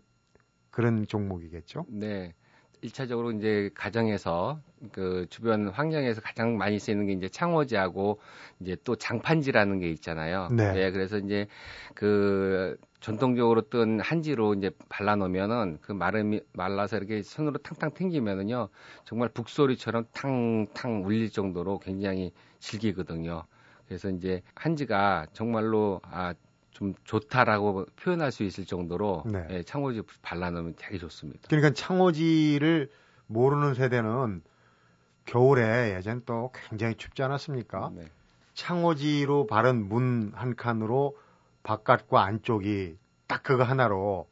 그런 0.74 1.06
종목이겠죠. 1.08 1.86
네. 1.88 2.34
1차적으로 2.82 3.38
이제 3.38 3.70
가정에서 3.76 4.60
그 4.92 5.26
주변 5.30 5.70
환경에서 5.70 6.20
가장 6.20 6.58
많이 6.58 6.80
쓰이는 6.80 7.06
게 7.06 7.14
이제 7.14 7.30
창호지하고 7.30 8.20
이제 8.60 8.76
또 8.84 8.98
장판지라는 8.98 9.80
게 9.80 9.90
있잖아요. 9.92 10.50
네. 10.52 10.74
네 10.74 10.92
그래서 10.92 11.18
이제 11.18 11.48
그 11.94 12.76
전통적으로 13.00 13.70
뜬 13.70 14.02
한지로 14.02 14.56
이제 14.56 14.72
발라 14.90 15.16
놓으면은 15.16 15.78
그 15.82 15.94
마름이 15.94 16.42
말라서 16.52 16.98
이렇게 16.98 17.22
손으로 17.22 17.60
탕탕 17.60 17.94
튕기면은요 17.94 18.68
정말 19.06 19.30
북소리처럼 19.30 20.06
탕탕 20.12 21.06
울릴 21.06 21.30
정도로 21.30 21.80
굉장히 21.80 22.34
질기거든요. 22.60 23.44
그래서 23.88 24.10
이제 24.10 24.42
한지가 24.56 25.28
정말로 25.34 26.02
아 26.04 26.34
좀 26.74 26.94
좋다라고 27.04 27.86
표현할 27.96 28.32
수 28.32 28.44
있을 28.44 28.66
정도로 28.66 29.24
네. 29.26 29.48
예, 29.52 29.64
창호지 29.64 30.02
발라놓으면 30.22 30.74
되게 30.78 30.98
좋습니다. 30.98 31.42
그러니까 31.48 31.72
창호지를 31.74 32.90
모르는 33.28 33.74
세대는 33.76 34.42
겨울에 35.26 35.96
예전 35.96 36.22
또 36.26 36.52
굉장히 36.70 36.96
춥지 36.96 37.24
않았습니까? 37.24 37.92
네. 37.96 38.06
창호지로 38.54 39.48
바른 39.48 39.88
문 39.88 40.32
한 40.36 40.56
칸으로 40.56 41.16
바깥과 41.64 42.24
안쪽이 42.24 42.98
딱 43.28 43.42
그거 43.44 43.64
하나로 43.64 44.28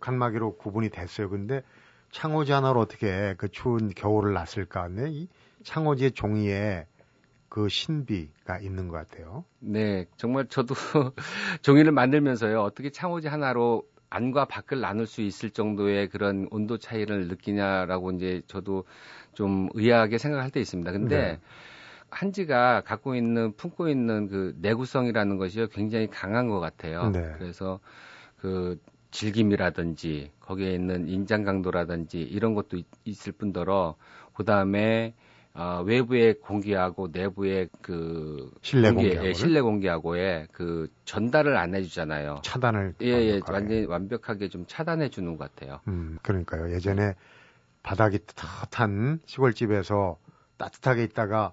칸막이로 0.00 0.56
구분이 0.56 0.90
됐어요. 0.90 1.30
근데 1.30 1.62
창호지 2.10 2.52
하나로 2.52 2.80
어떻게 2.80 3.34
그 3.38 3.48
추운 3.48 3.88
겨울을 3.90 4.32
났을까? 4.32 4.88
네, 4.88 5.10
이 5.10 5.28
창호지의 5.62 6.12
종이에 6.12 6.86
그 7.54 7.68
신비가 7.68 8.58
있는 8.58 8.88
것 8.88 8.96
같아요. 8.96 9.44
네, 9.60 10.06
정말 10.16 10.48
저도 10.48 10.74
종이를 11.62 11.92
만들면서요 11.92 12.60
어떻게 12.60 12.90
창호지 12.90 13.28
하나로 13.28 13.84
안과 14.10 14.44
밖을 14.44 14.80
나눌 14.80 15.06
수 15.06 15.22
있을 15.22 15.50
정도의 15.50 16.08
그런 16.08 16.48
온도 16.50 16.78
차이를 16.78 17.28
느끼냐라고 17.28 18.10
이제 18.10 18.42
저도 18.48 18.82
좀 19.34 19.68
의아하게 19.74 20.18
생각할 20.18 20.50
때 20.50 20.58
있습니다. 20.58 20.90
근데 20.90 21.16
네. 21.16 21.40
한지가 22.10 22.80
갖고 22.80 23.14
있는 23.14 23.52
품고 23.52 23.88
있는 23.88 24.26
그 24.26 24.56
내구성이라는 24.58 25.36
것이 25.36 25.68
굉장히 25.70 26.08
강한 26.08 26.48
것 26.48 26.58
같아요. 26.58 27.10
네. 27.10 27.34
그래서 27.38 27.78
그 28.36 28.80
질김이라든지 29.12 30.32
거기에 30.40 30.74
있는 30.74 31.06
인장 31.06 31.44
강도라든지 31.44 32.20
이런 32.20 32.54
것도 32.54 32.78
있, 33.04 33.28
을 33.28 33.32
뿐더러 33.32 33.94
그 34.34 34.44
다음에 34.44 35.14
어, 35.56 35.82
외부의 35.86 36.40
공기하고 36.40 37.08
내부의 37.12 37.68
그 37.80 38.50
실내 38.60 38.90
공기, 38.90 39.16
예, 39.22 39.32
실내 39.32 39.60
공기하고의 39.60 40.48
그 40.50 40.88
전달을 41.04 41.56
안 41.56 41.76
해주잖아요. 41.76 42.40
차단을 42.42 42.94
예, 43.02 43.06
예, 43.06 43.40
완전히 43.48 43.84
완벽하게 43.84 44.48
좀 44.48 44.66
차단해 44.66 45.10
주는 45.10 45.36
것 45.36 45.54
같아요. 45.54 45.80
음, 45.86 46.18
그러니까요. 46.22 46.72
예전에 46.72 47.14
바닥이 47.84 48.18
따뜻한 48.26 49.20
시골집에서 49.26 50.18
따뜻하게 50.56 51.04
있다가 51.04 51.52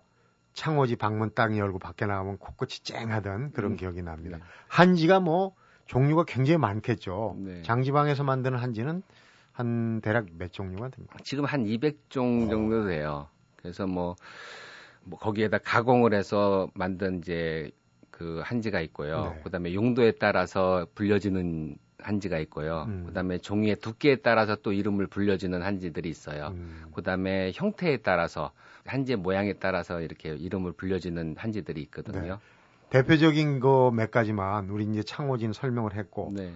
창호지 0.54 0.96
방문 0.96 1.30
딱 1.36 1.56
열고 1.56 1.78
밖에 1.78 2.08
나가면 2.08 2.40
코끝이 2.40 2.80
쨍하던 2.84 3.52
그런 3.52 3.74
음, 3.74 3.78
기억이 3.78 4.02
납니다. 4.02 4.38
네. 4.38 4.44
한지가 4.68 5.20
뭐 5.20 5.56
종류가 5.86 6.24
굉장히 6.26 6.58
많겠죠. 6.58 7.36
네. 7.38 7.62
장지방에서 7.62 8.24
만드는 8.24 8.58
한지는 8.58 9.04
한 9.52 10.02
대략 10.02 10.26
몇 10.40 10.52
종류가 10.52 10.90
됩니까? 10.90 11.20
지금 11.24 11.46
한 11.46 11.66
200종 11.66 12.50
정도 12.50 12.88
돼요. 12.88 13.28
그래서 13.62 13.88
뭐, 13.88 14.16
뭐 15.04 15.20
거기에다 15.20 15.60
가공을 15.60 16.14
해서 16.14 16.70
만든 16.74 17.20
이제 17.20 17.72
그 18.10 18.42
한지가 18.44 18.82
있고요. 18.82 19.34
네. 19.36 19.42
그다음에 19.44 19.74
용도에 19.74 20.14
따라서 20.20 20.86
불려지는 20.96 21.76
한지가 22.00 22.40
있고요. 22.40 22.86
음. 22.88 23.06
그다음에 23.08 23.38
종이의 23.38 23.78
두께에 23.78 24.18
따라서 24.18 24.56
또 24.56 24.74
이름을 24.74 25.08
불려지는 25.08 25.62
한지들이 25.62 26.10
있어요. 26.10 26.48
음. 26.50 26.86
그다음에 26.96 27.52
형태에 27.54 27.98
따라서 27.98 28.52
한지의 28.86 29.18
모양에 29.18 29.54
따라서 29.54 30.02
이렇게 30.02 30.30
이름을 30.36 30.74
불려지는 30.74 31.36
한지들이 31.38 31.82
있거든요. 31.84 32.22
네. 32.22 32.38
대표적인 32.90 33.60
거 33.60 33.92
몇 33.92 34.12
가지만 34.12 34.70
우리 34.70 34.84
이제 34.86 35.02
창호진 35.04 35.54
설명을 35.54 35.96
했고 35.96 36.34
네. 36.36 36.54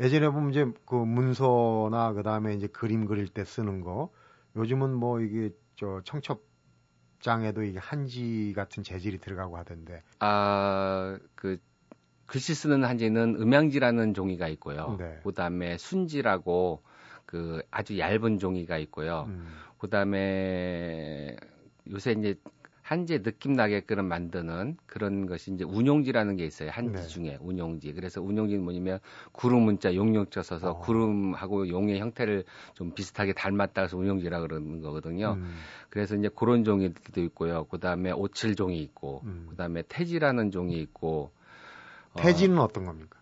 예전에 0.00 0.28
보면 0.28 0.50
이제 0.50 0.66
그 0.86 0.94
문서나 0.94 2.12
그다음에 2.12 2.54
이제 2.54 2.66
그림 2.66 3.06
그릴 3.06 3.28
때 3.28 3.44
쓰는 3.44 3.80
거 3.80 4.10
요즘은 4.56 4.94
뭐 4.94 5.20
이게 5.20 5.50
저 5.76 6.02
청첩장에도 6.04 7.62
이게 7.62 7.78
한지 7.78 8.52
같은 8.54 8.82
재질이 8.82 9.18
들어가고 9.18 9.56
하던데. 9.56 10.02
아, 10.20 11.18
그 11.34 11.58
글씨 12.26 12.54
쓰는 12.54 12.84
한지는 12.84 13.36
음양지라는 13.40 14.14
종이가 14.14 14.48
있고요. 14.48 14.96
네. 14.98 15.20
그다음에 15.24 15.76
순지라고 15.76 16.82
그 17.26 17.62
아주 17.70 17.98
얇은 17.98 18.38
종이가 18.38 18.78
있고요. 18.78 19.24
음. 19.28 19.46
그다음에 19.78 21.36
요새 21.90 22.12
이제 22.12 22.34
한지에 22.84 23.22
느낌 23.22 23.54
나게끔 23.54 24.04
만드는 24.04 24.76
그런 24.84 25.24
것이 25.24 25.50
이제 25.54 25.64
운용지라는 25.64 26.36
게 26.36 26.44
있어요. 26.44 26.68
한지 26.70 27.00
네. 27.00 27.06
중에 27.08 27.38
운용지. 27.40 27.94
그래서 27.94 28.20
운용지는 28.20 28.62
뭐냐면 28.62 28.98
구름 29.32 29.62
문자 29.62 29.94
용용자 29.94 30.42
써서 30.42 30.72
어. 30.72 30.78
구름하고 30.80 31.68
용의 31.70 31.98
형태를 31.98 32.44
좀 32.74 32.92
비슷하게 32.92 33.32
닮았다 33.32 33.80
해서 33.80 33.96
운용지라 33.96 34.38
그러는 34.40 34.82
거거든요. 34.82 35.38
음. 35.38 35.54
그래서 35.88 36.14
이제 36.14 36.28
그런 36.36 36.62
종이도 36.62 37.22
있고요. 37.22 37.64
그다음에 37.64 38.12
오칠 38.12 38.54
종이 38.54 38.82
있고 38.82 39.22
음. 39.24 39.46
그다음에 39.48 39.82
태지라는 39.88 40.50
종이 40.50 40.78
있고 40.82 41.30
어, 42.12 42.20
태지는 42.20 42.58
어 42.58 42.68
떤 42.68 42.84
겁니까? 42.84 43.18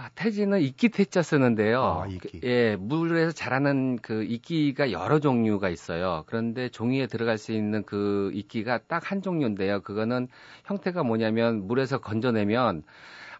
아, 0.00 0.08
태지는 0.14 0.60
이끼 0.60 0.88
태자 0.90 1.22
쓰는데요. 1.22 2.04
아, 2.04 2.06
이끼. 2.06 2.38
그, 2.40 2.46
예, 2.46 2.76
물에서 2.76 3.32
자라는 3.32 3.96
그 4.00 4.22
이끼가 4.22 4.92
여러 4.92 5.18
종류가 5.18 5.70
있어요. 5.70 6.22
그런데 6.28 6.68
종이에 6.68 7.08
들어갈 7.08 7.36
수 7.36 7.50
있는 7.52 7.82
그 7.84 8.30
이끼가 8.32 8.78
딱 8.86 9.10
한 9.10 9.22
종류인데요. 9.22 9.80
그거는 9.82 10.28
형태가 10.66 11.02
뭐냐면 11.02 11.66
물에서 11.66 11.98
건져내면 11.98 12.84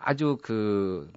아주 0.01 0.39
그 0.43 1.09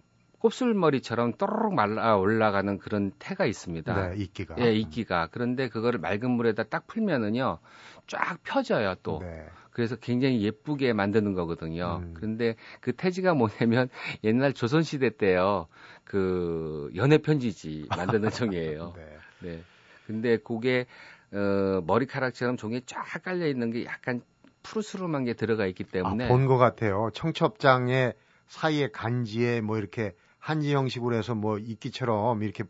곱슬머리처럼 0.42 1.34
또르륵 1.34 1.76
말라 1.76 2.18
올라가는 2.18 2.80
그런 2.80 3.12
태가 3.20 3.46
있습니다. 3.46 4.10
네, 4.10 4.16
이끼가. 4.18 4.56
예, 4.60 4.74
이끼가. 4.74 5.30
그런데 5.32 5.70
그거를 5.70 6.00
맑은 6.00 6.32
물에다 6.32 6.64
딱 6.64 6.88
풀면은요, 6.88 7.60
쫙 8.08 8.40
펴져요, 8.44 8.96
또. 9.04 9.20
네. 9.22 9.46
그래서 9.70 9.96
굉장히 9.96 10.42
예쁘게 10.42 10.94
만드는 10.94 11.34
거거든요. 11.34 12.02
음. 12.04 12.14
그런데 12.16 12.56
그 12.82 12.92
태지가 12.92 13.36
뭐냐면 13.36 13.88
옛날 14.24 14.54
조선시대 14.54 15.18
때요, 15.18 15.68
그 16.04 16.92
연애 16.96 17.20
편지지 17.20 17.88
만드는 17.96 18.30
종이에요. 18.58 18.94
네. 18.98 19.18
네. 19.44 19.64
근데 20.08 20.38
그게, 20.38 20.88
어, 21.32 21.82
머리카락처럼 21.86 22.58
종이에 22.58 22.82
쫙 22.86 23.06
깔려 23.24 23.48
있는 23.48 23.72
게 23.72 23.86
약간 23.86 24.22
푸르스름한 24.64 25.24
게 25.24 25.34
들어가 25.34 25.68
있기 25.68 25.84
때문에. 25.84 26.26
아, 26.26 26.28
본것 26.28 26.58
같아요. 26.58 27.12
청첩장에 27.14 28.14
사이에 28.48 28.90
간지에 28.90 29.62
뭐 29.62 29.78
이렇게 29.78 30.14
한지 30.42 30.74
형식으로 30.74 31.16
해서 31.16 31.36
뭐 31.36 31.60
이끼처럼 31.60 32.42
이렇게 32.44 32.64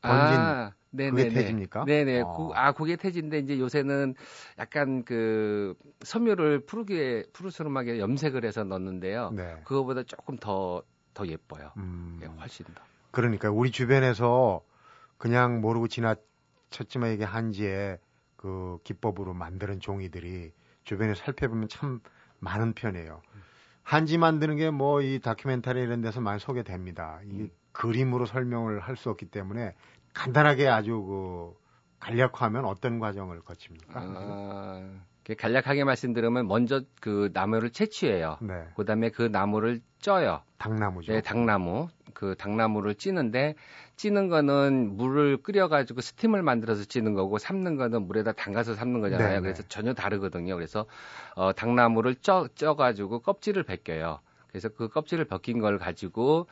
번진 0.00 0.40
아, 0.40 0.72
그게 0.90 1.04
네네네. 1.12 1.28
태지입니까? 1.28 1.84
네네. 1.84 2.22
어. 2.22 2.48
그, 2.48 2.54
아, 2.54 2.72
그게 2.72 2.96
태지인데 2.96 3.38
이제 3.38 3.58
요새는 3.58 4.14
약간 4.58 5.04
그 5.04 5.74
섬유를 6.00 6.64
푸르게 6.64 7.24
푸르스름하게 7.34 7.98
염색을 7.98 8.44
해서 8.44 8.64
넣는데요. 8.64 9.30
네. 9.32 9.60
그거보다 9.64 10.02
조금 10.04 10.38
더더 10.38 11.26
예뻐요. 11.26 11.70
음, 11.76 12.18
예, 12.22 12.26
훨씬 12.26 12.64
더. 12.74 12.82
그러니까 13.10 13.50
우리 13.50 13.70
주변에서 13.70 14.64
그냥 15.18 15.60
모르고 15.60 15.88
지나쳤지만 15.88 17.12
이게 17.12 17.24
한지의 17.24 17.98
그 18.36 18.78
기법으로 18.84 19.34
만드는 19.34 19.80
종이들이 19.80 20.52
주변에 20.84 21.14
살펴보면 21.14 21.68
참 21.68 22.00
많은 22.38 22.72
편이에요. 22.72 23.20
한지 23.88 24.18
만드는 24.18 24.56
게 24.56 24.68
뭐 24.70 25.00
이 25.02 25.18
다큐멘터리 25.18 25.80
이런 25.80 26.02
데서 26.02 26.20
많이 26.20 26.38
소개됩니다. 26.40 27.20
이 27.24 27.30
음. 27.42 27.50
그림으로 27.72 28.26
설명을 28.26 28.80
할 28.80 28.96
수 28.96 29.08
없기 29.08 29.26
때문에 29.26 29.74
간단하게 30.12 30.68
아주 30.68 31.02
그 31.02 31.54
간략화하면 32.00 32.64
어떤 32.66 32.98
과정을 32.98 33.40
거칩니까? 33.40 34.00
아, 34.00 34.90
간략하게 35.38 35.84
말씀드리면 35.84 36.46
먼저 36.48 36.82
그 37.00 37.30
나무를 37.32 37.70
채취해요. 37.70 38.36
네, 38.40 38.66
그다음에 38.76 39.10
그 39.10 39.22
나무를 39.22 39.80
쪄요. 40.00 40.42
당나무죠. 40.58 41.12
네, 41.12 41.20
당나무. 41.22 41.88
그 42.18 42.34
당나무를 42.36 42.96
찌는데 42.96 43.54
찌는 43.94 44.28
거는 44.28 44.96
물을 44.96 45.36
끓여 45.36 45.68
가지고 45.68 46.00
스팀을 46.00 46.42
만들어서 46.42 46.82
찌는 46.84 47.14
거고 47.14 47.38
삶는 47.38 47.76
거는 47.76 48.08
물에다 48.08 48.32
담가서 48.32 48.74
삶는 48.74 49.00
거잖아요. 49.00 49.28
네네. 49.28 49.40
그래서 49.40 49.62
전혀 49.68 49.94
다르거든요. 49.94 50.56
그래서 50.56 50.86
어 51.36 51.52
당나무를 51.52 52.16
쪄 52.16 52.48
쪄 52.56 52.74
가지고 52.74 53.20
껍질을 53.20 53.62
벗겨요. 53.62 54.18
그래서 54.48 54.68
그 54.68 54.88
껍질을 54.88 55.26
벗긴 55.26 55.60
걸 55.60 55.78
가지고 55.78 56.46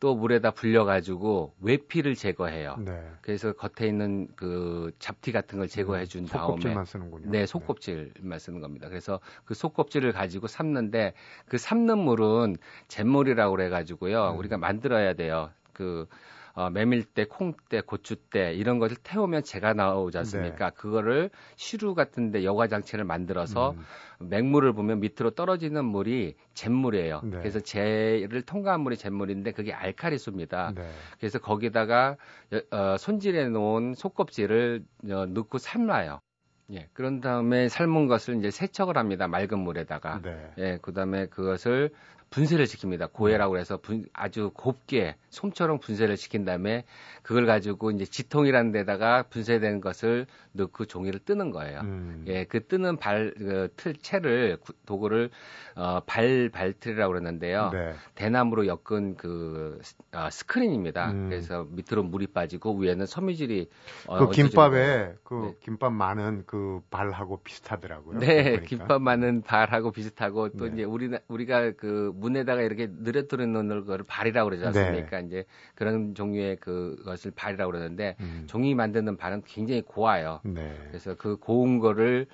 또 0.00 0.16
물에다 0.16 0.50
불려 0.50 0.84
가지고 0.84 1.54
외피를 1.60 2.16
제거해요. 2.16 2.76
네. 2.78 3.08
그래서 3.20 3.52
겉에 3.52 3.88
있는 3.88 4.26
그 4.34 4.90
잡티 4.98 5.30
같은 5.30 5.58
걸 5.58 5.68
제거해 5.68 6.06
준 6.06 6.26
다음에 6.26 6.46
속껍질만 6.46 6.84
쓰는군요. 6.84 7.30
네, 7.30 7.46
속껍질만 7.46 8.38
쓰는 8.38 8.60
겁니다. 8.60 8.88
그래서 8.88 9.20
그 9.44 9.54
속껍질을 9.54 10.12
가지고 10.12 10.48
삶는데 10.48 11.12
그 11.46 11.58
삶는 11.58 11.98
물은 11.98 12.56
잿물이라고 12.88 13.54
그래 13.54 13.68
가지고요. 13.68 14.32
음. 14.32 14.38
우리가 14.38 14.58
만들어야 14.58 15.12
돼요. 15.14 15.50
그 15.72 16.06
어, 16.54 16.70
메밀대, 16.70 17.24
콩대, 17.26 17.80
고추대 17.82 18.54
이런 18.54 18.78
것을 18.78 18.96
태우면 19.02 19.42
재가 19.44 19.72
나오지 19.74 20.18
않습니까? 20.18 20.70
그거를 20.70 21.30
시루 21.56 21.94
같은데 21.94 22.44
여과 22.44 22.68
장치를 22.68 23.04
만들어서 23.04 23.74
음, 24.20 24.28
맹물을 24.28 24.72
보면 24.74 25.00
밑으로 25.00 25.30
떨어지는 25.30 25.84
물이 25.84 26.34
잿물이에요. 26.54 27.20
네. 27.24 27.38
그래서 27.38 27.60
재를 27.60 28.42
통과한 28.42 28.80
물이 28.82 28.96
잿물인데 28.98 29.52
그게 29.52 29.72
알카리수입니다. 29.72 30.72
네. 30.76 30.90
그래서 31.18 31.38
거기다가 31.38 32.16
여- 32.52 32.76
어, 32.76 32.96
손질해 32.98 33.48
놓은 33.48 33.94
속껍질을 33.94 34.84
어, 35.10 35.26
넣고 35.26 35.58
삶아요. 35.58 36.20
예. 36.70 36.88
그런 36.92 37.20
다음에 37.20 37.68
삶은 37.68 38.06
것을 38.06 38.36
이제 38.38 38.50
세척을 38.50 38.96
합니다. 38.96 39.28
맑은 39.28 39.58
물에다가. 39.58 40.20
네. 40.22 40.50
예. 40.58 40.78
그 40.82 40.92
다음에 40.92 41.26
그것을 41.26 41.90
분쇄를 42.30 42.64
시킵니다. 42.64 43.12
고해라고 43.12 43.58
해서 43.58 43.76
분- 43.76 44.06
아주 44.14 44.52
곱게 44.54 45.16
솜처럼 45.28 45.78
분쇄를 45.80 46.16
시킨 46.16 46.46
다음에 46.46 46.84
그걸 47.22 47.44
가지고 47.44 47.90
이제 47.90 48.06
지통이라는 48.06 48.72
데다가 48.72 49.24
분쇄된 49.24 49.82
것을 49.82 50.24
넣고 50.52 50.86
종이를 50.86 51.20
뜨는 51.20 51.50
거예요. 51.50 51.80
음, 51.80 52.24
예, 52.28 52.44
그 52.44 52.66
뜨는 52.66 52.96
발, 52.96 53.34
그 53.36 53.68
틀, 53.76 53.94
채를, 53.96 54.56
구- 54.62 54.72
도구를, 54.86 55.28
어, 55.76 56.00
발, 56.06 56.48
발틀이라고 56.48 57.12
그러는데요. 57.12 57.68
네. 57.70 57.92
대나무로 58.14 58.66
엮은 58.66 59.16
그, 59.18 59.78
스- 59.82 59.96
아, 60.12 60.30
스크린입니다. 60.30 61.10
음. 61.10 61.28
그래서 61.28 61.66
밑으로 61.70 62.02
물이 62.02 62.28
빠지고 62.28 62.78
위에는 62.78 63.04
섬유질이, 63.04 63.68
어, 64.06 64.26
그 64.26 64.30
김밥에 64.32 65.14
그 65.22 65.34
네. 65.34 65.54
김밥 65.60 65.92
많은 65.92 66.44
그 66.46 66.61
발하고 66.90 67.38
비슷하더라고요. 67.42 68.18
네, 68.18 68.44
보니까. 68.56 68.64
김밥 68.66 69.02
많은 69.02 69.42
발하고 69.42 69.90
비슷하고 69.90 70.50
또 70.50 70.66
네. 70.66 70.72
이제 70.72 70.84
우리 70.84 71.10
우리가 71.28 71.72
그 71.72 72.12
문에다가 72.14 72.62
이렇게 72.62 72.88
느려뜨려 72.90 73.46
놓는 73.46 73.84
거를 73.84 74.04
발이라고 74.06 74.50
그러지 74.50 74.66
않습니까? 74.66 75.20
이제 75.20 75.44
그런 75.74 76.14
종류의 76.14 76.56
그것을 76.56 77.32
발이라고 77.32 77.72
그러는데 77.72 78.16
음, 78.20 78.44
종이 78.46 78.74
만드는 78.74 79.16
발은 79.16 79.42
굉장히 79.46 79.82
고와요. 79.82 80.40
네. 80.44 80.76
그래서 80.88 81.14
그 81.14 81.36
고운 81.36 81.78
거를 81.78 82.26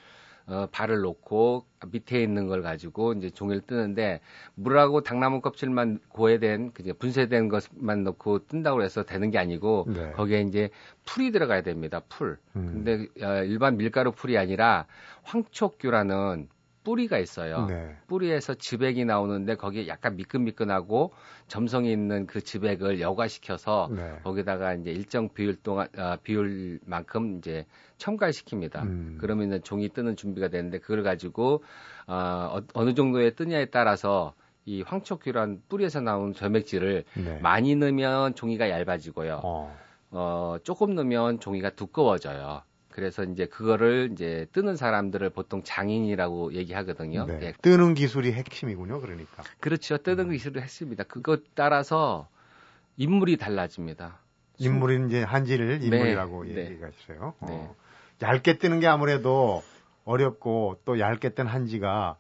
어, 0.49 0.67
발을 0.73 1.01
놓고 1.03 1.65
밑에 1.93 2.23
있는 2.23 2.47
걸 2.47 2.63
가지고 2.63 3.13
이제 3.13 3.31
종이를 3.31 3.61
뜨는데 3.63 4.21
물하고 4.55 5.03
당나무 5.03 5.41
껍질만 5.41 6.01
고해된 6.09 6.73
그제 6.73 6.95
분쇄된 6.95 7.49
것만 7.49 8.03
넣고 8.05 8.47
뜬다고 8.47 8.83
해서 8.83 9.05
되는 9.05 9.31
게 9.31 9.39
아니고 9.39 9.87
네. 9.89 10.13
거기에 10.13 10.41
이제 10.41 10.71
풀이 11.05 11.33
들어가야 11.33 11.63
됩니다. 11.63 12.01
풀. 12.09 12.39
음, 12.57 12.83
근데 12.85 13.07
어, 13.25 13.45
일반 13.45 13.77
밀가루 13.77 14.11
풀이 14.13 14.39
아니라 14.39 14.87
황촉규라는 15.25 16.49
뿌리가 16.85 17.19
있어요. 17.19 17.67
네. 17.67 17.97
뿌리에서 18.07 18.55
즙액이 18.55 19.05
나오는데 19.05 19.57
거기에 19.57 19.89
약간 19.89 20.17
미끈미끈하고 20.17 21.13
점성이 21.47 21.93
있는 21.93 22.27
그 22.27 22.41
즙액을 22.41 23.01
여과시켜서 23.01 23.91
네. 23.95 24.19
거기다가 24.23 24.75
이제 24.75 24.91
일정 24.91 25.29
비율 25.33 25.57
동안 25.57 25.89
아, 25.97 26.17
비율만큼 26.23 27.39
이제 27.39 27.67
첨가시킵니다. 27.99 28.83
음. 28.83 29.19
그러면 29.21 29.49
이제 29.49 29.61
종이 29.61 29.89
뜨는 29.89 30.17
준비가 30.17 30.49
되는데 30.49 30.79
그걸 30.79 31.03
가지고 31.03 31.63
어, 32.07 32.15
어, 32.15 32.61
어느 32.75 32.95
정도에 32.95 33.31
뜨냐에 33.31 33.67
따라서 33.67 34.35
이 34.65 34.83
황촉규란 34.83 35.63
뿌리에서 35.69 36.01
나온 36.01 36.35
점액질을 36.35 37.05
네. 37.17 37.39
많이 37.41 37.75
넣으면 37.75 38.35
종이가 38.35 38.69
얇아지고요. 38.69 39.41
어. 39.43 39.77
어, 40.11 40.57
조금 40.63 40.95
넣으면 40.95 41.41
종이가 41.41 41.71
두꺼워져요. 41.71 42.63
그래서 42.99 43.23
이제 43.23 43.47
그거를 43.47 44.09
이제 44.13 44.49
뜨는 44.53 44.75
사람들을 44.75 45.31
보통 45.31 45.63
장인이라고 45.63 46.53
얘기하거든요. 46.55 47.27
네. 47.27 47.39
예, 47.43 47.53
뜨는 47.63 47.95
기술이 47.95 48.33
핵심이군요. 48.33 49.01
그러니까. 49.01 49.45
그렇죠. 49.61 49.99
뜨는 49.99 50.31
기술을 50.31 50.61
했습니다. 50.63 51.05
그것 51.05 51.55
따라서 51.55 52.27
인물이 52.97 53.37
달라집니다. 53.37 54.19
인물이 54.59 55.07
이제 55.07 55.23
한지를 55.23 55.79
네, 55.79 55.87
인물이라고 55.87 56.45
네. 56.47 56.71
얘기가 56.71 56.89
있어요. 56.89 57.35
어. 57.39 57.47
네. 58.21 58.27
얇게 58.27 58.59
뜨는 58.59 58.81
게 58.81 58.89
아무래도 58.89 59.63
어렵고 60.05 60.81
또 60.85 60.99
얇게 60.99 61.35
뜬 61.35 61.47
한지가 61.47 62.17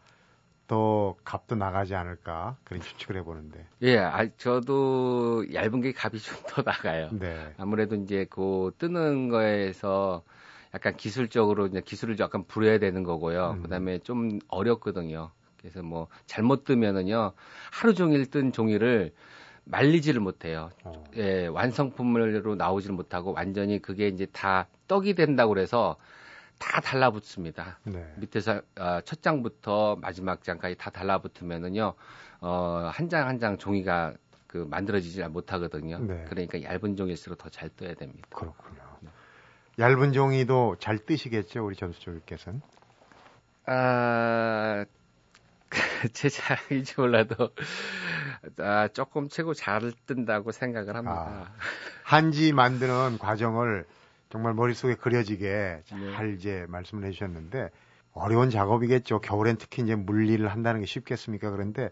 더 0.69 1.17
값도 1.25 1.57
나가지 1.57 1.97
않을까 1.97 2.57
그런 2.63 2.83
추측을 2.83 3.17
해보는데. 3.17 3.67
예, 3.83 3.99
아, 3.99 4.29
저도 4.37 5.45
얇은 5.53 5.81
게 5.81 5.93
값이 5.97 6.21
좀 6.21 6.37
더 6.47 6.63
나가요. 6.63 7.09
네. 7.11 7.53
아무래도 7.57 7.97
이제 7.97 8.27
그 8.31 8.71
뜨는 8.79 9.29
거에서 9.29 10.23
약간 10.75 10.97
기술적으로 10.97 11.67
이제 11.67 11.81
기술을 11.81 12.19
약간 12.19 12.45
부려야 12.45 12.79
되는 12.79 13.03
거고요. 13.03 13.53
음. 13.59 13.63
그다음에 13.63 13.99
좀 14.01 14.39
어렵거든요. 14.49 15.31
그래서 15.59 15.83
뭐 15.83 16.09
잘못 16.27 16.65
뜨면은요 16.65 17.33
하루 17.73 17.95
종일 17.95 18.27
뜬 18.31 18.53
종이를 18.53 19.13
말리지를 19.65 20.21
못해요. 20.21 20.71
어. 20.85 21.05
예, 21.17 21.47
완성품으로 21.47 22.55
나오지를 22.55 22.95
못하고 22.97 23.33
완전히 23.33 23.81
그게 23.83 24.09
이제 24.09 24.27
다 24.27 24.67
떡이 24.87 25.15
된다고 25.15 25.53
그래서 25.53 25.97
다 26.59 26.81
달라붙습니다. 26.81 27.79
네. 27.85 28.15
밑에서 28.17 28.63
어, 28.79 29.01
첫 29.05 29.23
장부터 29.23 29.97
마지막 30.01 30.43
장까지 30.43 30.77
다 30.77 30.91
달라붙으면은요 30.91 31.95
어, 32.41 32.91
한 32.93 33.09
장 33.09 33.27
한 33.29 33.39
장 33.39 33.59
종이가 33.59 34.15
그 34.47 34.67
만들어지지 34.71 35.23
못하거든요. 35.25 35.99
네. 35.99 36.25
그러니까 36.29 36.63
얇은 36.63 36.97
종일수록 36.97 37.37
더 37.39 37.51
잘 37.51 37.69
떠야 37.77 37.95
됩니다. 37.95 38.27
그렇군요. 38.31 38.78
얇은 39.79 40.13
종이도 40.13 40.77
잘 40.81 40.99
뜨시겠죠, 40.99 41.65
우리 41.65 41.77
전수조교께서는. 41.77 42.61
아, 43.67 44.85
제 46.13 46.29
자랑인지 46.29 46.95
몰라도 46.97 47.51
아, 48.59 48.89
조금 48.89 49.29
최고 49.29 49.55
잘 49.55 49.93
뜬다고 50.07 50.53
생각을 50.53 50.97
합니다. 50.97 51.53
한지 52.03 52.53
만드는 52.53 53.19
과정을 53.19 53.85
정말 54.31 54.55
머릿속에 54.55 54.95
그려지게 54.95 55.83
잘 55.87 56.29
네. 56.29 56.35
이제 56.35 56.67
말씀을 56.69 57.05
해주셨는데 57.05 57.71
어려운 58.13 58.51
작업이겠죠. 58.51 59.21
겨울엔 59.21 59.59
특히 59.59 59.83
이제 59.83 59.95
물일을 59.95 60.49
한다는 60.49 60.81
게 60.81 60.87
쉽겠습니까? 60.87 61.51
그런데 61.51 61.91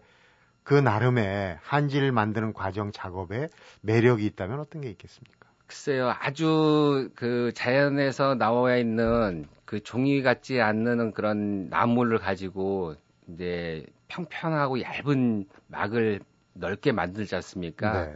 그 0.63 0.73
나름의 0.73 1.59
한지를 1.61 2.11
만드는 2.11 2.53
과정 2.53 2.91
작업에 2.91 3.47
매력이 3.81 4.25
있다면 4.25 4.59
어떤 4.59 4.81
게 4.81 4.89
있겠습니까? 4.89 5.36
글쎄요, 5.67 6.13
아주 6.17 7.09
그 7.15 7.51
자연에서 7.53 8.35
나와 8.35 8.77
있는 8.77 9.45
그 9.65 9.83
종이 9.83 10.21
같지 10.21 10.61
않는 10.61 11.11
그런 11.11 11.67
나무를 11.69 12.19
가지고 12.19 12.95
이제 13.27 13.85
평평하고 14.07 14.81
얇은 14.81 15.45
막을 15.67 16.21
넓게 16.53 16.93
만들지 16.93 17.35
않습니까? 17.35 18.05
네. 18.05 18.15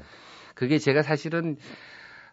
그게 0.56 0.78
제가 0.78 1.02
사실은 1.04 1.58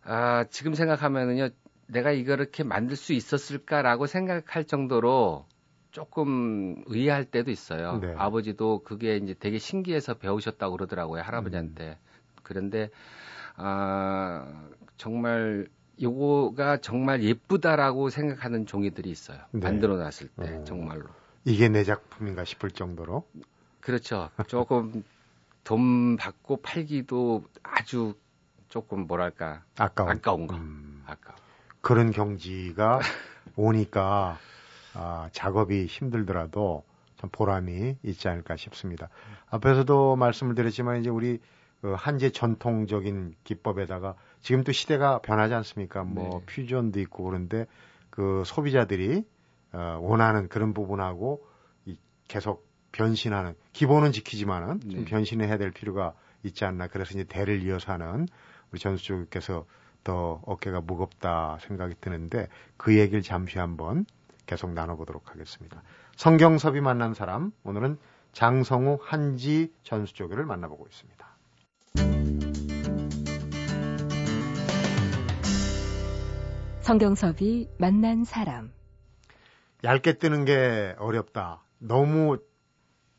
아, 0.04 0.44
지금 0.50 0.74
생각하면은요, 0.74 1.48
내가 1.88 2.12
이렇게 2.12 2.62
만들 2.62 2.96
수 2.96 3.12
있었을까라고 3.12 4.06
생각할 4.06 4.64
정도로 4.64 5.46
조금 5.90 6.82
의아할 6.86 7.24
때도 7.24 7.50
있어요. 7.50 7.98
네. 7.98 8.14
아버지도 8.16 8.82
그게 8.84 9.16
이제 9.16 9.34
되게 9.38 9.58
신기해서 9.58 10.14
배우셨다고 10.14 10.76
그러더라고요, 10.76 11.22
할아버지한테. 11.22 11.98
그런데 12.42 12.90
아, 13.58 14.46
정말 14.96 15.68
요거가 16.00 16.78
정말 16.78 17.22
예쁘다라고 17.24 18.08
생각하는 18.08 18.66
종이들이 18.66 19.10
있어요. 19.10 19.38
네. 19.50 19.60
만들어 19.60 19.96
놨을 19.96 20.28
때 20.40 20.56
어. 20.56 20.64
정말로. 20.64 21.04
이게 21.44 21.68
내 21.68 21.82
작품인가 21.82 22.44
싶을 22.44 22.70
정도로 22.70 23.26
그렇죠. 23.80 24.30
조금 24.46 25.02
돈 25.64 26.16
받고 26.16 26.58
팔기도 26.58 27.44
아주 27.62 28.14
조금 28.68 29.06
뭐랄까 29.06 29.62
아까운, 29.76 30.10
아까운 30.10 30.46
거. 30.46 30.56
음, 30.56 31.02
아까. 31.06 31.34
그런 31.80 32.10
경지가 32.10 33.00
오니까 33.56 34.38
아, 34.94 35.28
작업이 35.32 35.86
힘들더라도 35.86 36.84
참 37.16 37.30
보람이 37.30 37.96
있지 38.04 38.28
않을까 38.28 38.56
싶습니다. 38.56 39.08
앞에서도 39.50 40.16
말씀을 40.16 40.54
드렸지만 40.54 41.00
이제 41.00 41.10
우리 41.10 41.40
그 41.80 41.94
한제 41.96 42.30
전통적인 42.30 43.34
기법에다가 43.44 44.16
지금 44.40 44.64
또 44.64 44.72
시대가 44.72 45.20
변하지 45.20 45.54
않습니까? 45.54 46.02
뭐 46.02 46.40
네. 46.40 46.46
퓨전도 46.46 47.00
있고 47.00 47.24
그런데 47.24 47.66
그 48.10 48.42
소비자들이 48.44 49.24
어, 49.72 49.98
원하는 50.00 50.48
그런 50.48 50.74
부분하고 50.74 51.46
이 51.84 51.96
계속 52.26 52.66
변신하는 52.92 53.54
기본은 53.72 54.12
지키지만은 54.12 54.80
좀 54.80 54.90
네. 54.90 55.04
변신을 55.04 55.46
해야 55.46 55.58
될 55.58 55.70
필요가 55.70 56.14
있지 56.42 56.64
않나. 56.64 56.88
그래서 56.88 57.12
이제 57.14 57.24
대를 57.24 57.62
이어서 57.62 57.92
하는 57.92 58.26
우리 58.72 58.80
전수조교께서 58.80 59.66
더 60.04 60.40
어깨가 60.46 60.80
무겁다 60.80 61.58
생각이 61.60 61.94
드는데 62.00 62.48
그 62.76 62.96
얘기를 62.96 63.22
잠시 63.22 63.58
한번 63.58 64.06
계속 64.46 64.72
나눠보도록 64.72 65.30
하겠습니다. 65.30 65.82
성경섭이 66.16 66.80
만난 66.80 67.14
사람 67.14 67.52
오늘은 67.64 67.98
장성우 68.32 68.98
한지 69.02 69.72
전수조교를 69.82 70.46
만나보고 70.46 70.86
있습니다. 70.86 71.27
성경섭이 76.88 77.68
만난 77.76 78.24
사람. 78.24 78.72
얇게 79.84 80.14
뜨는 80.14 80.46
게 80.46 80.96
어렵다. 80.98 81.62
너무 81.76 82.38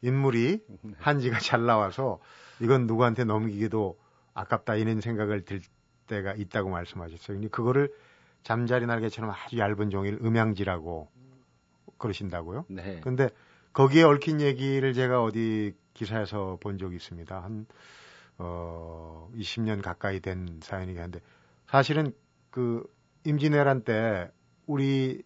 인물이 0.02 0.66
한지가 0.98 1.38
잘 1.38 1.68
나와서 1.68 2.20
이건 2.60 2.88
누구한테 2.88 3.26
넘기기도 3.26 4.00
아깝다 4.34 4.74
이런 4.74 5.02
생각을 5.02 5.46
들 5.46 5.62
때가 6.08 6.34
있다고 6.34 6.72
말씀하셨어요. 6.72 7.38
근데 7.38 7.48
그거를 7.48 7.94
잠자리 8.42 8.88
날개처럼 8.88 9.30
아주 9.30 9.60
얇은 9.60 9.92
종이를 9.92 10.18
음양지라고 10.26 11.08
그러신다고요? 12.00 12.66
네. 12.70 13.02
근데 13.02 13.30
거기에 13.74 14.02
얽힌 14.02 14.42
얘기를 14.42 14.96
제가 14.96 15.22
어디 15.22 15.76
기사에서 15.94 16.58
본 16.60 16.80
적이 16.80 16.96
있습니다. 16.96 17.40
한, 17.40 17.68
어, 18.40 19.30
20년 19.36 19.84
가까이 19.84 20.22
된 20.22 20.60
사연이긴 20.64 21.04
한데, 21.04 21.20
사실은 21.68 22.14
그, 22.50 22.84
임진왜란 23.30 23.84
때, 23.84 24.30
우리, 24.66 25.24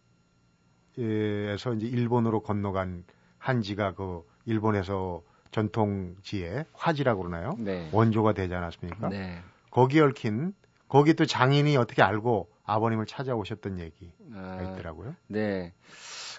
에서 0.98 1.74
이제 1.74 1.88
일본으로 1.88 2.42
건너간 2.42 3.04
한지가 3.40 3.96
그, 3.96 4.24
일본에서 4.46 5.24
전통지에 5.52 6.66
화지라고 6.74 7.24
그러나요? 7.24 7.56
네. 7.58 7.90
원조가 7.92 8.34
되지 8.34 8.54
않았습니까? 8.54 9.10
네. 9.10 9.42
거기에 9.72 10.02
얽힌, 10.02 10.54
거기 10.88 11.14
또 11.14 11.26
장인이 11.26 11.76
어떻게 11.78 12.04
알고 12.04 12.50
아버님을 12.66 13.06
찾아오셨던 13.06 13.80
얘기가 13.80 14.12
아, 14.34 14.74
있더라고요. 14.74 15.16
네. 15.28 15.74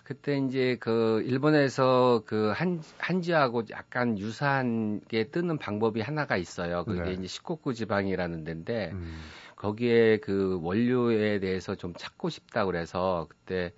그때 0.04 0.36
이제 0.36 0.76
그 0.80 1.22
일본에서 1.24 2.22
그 2.26 2.52
한, 2.54 2.82
한지하고 2.98 3.64
약간 3.70 4.18
유사한 4.18 5.00
게 5.08 5.24
뜨는 5.30 5.58
방법이 5.58 6.02
하나가 6.02 6.36
있어요. 6.36 6.84
그게 6.84 7.02
네. 7.02 7.12
이제 7.12 7.26
시코쿠 7.26 7.72
지방이라는 7.72 8.44
데인데 8.44 8.90
음, 8.92 9.18
거기에 9.64 10.18
그 10.18 10.58
원료에 10.62 11.38
대해서 11.38 11.74
좀 11.74 11.94
찾고 11.96 12.28
싶다 12.28 12.66
그래서 12.66 13.26
그때 13.30 13.72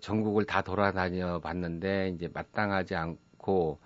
전국을 0.00 0.44
다 0.44 0.60
돌아다녀 0.60 1.40
봤는데 1.40 2.12
이제 2.14 2.28
마땅하지 2.32 2.94
않고 2.94 3.78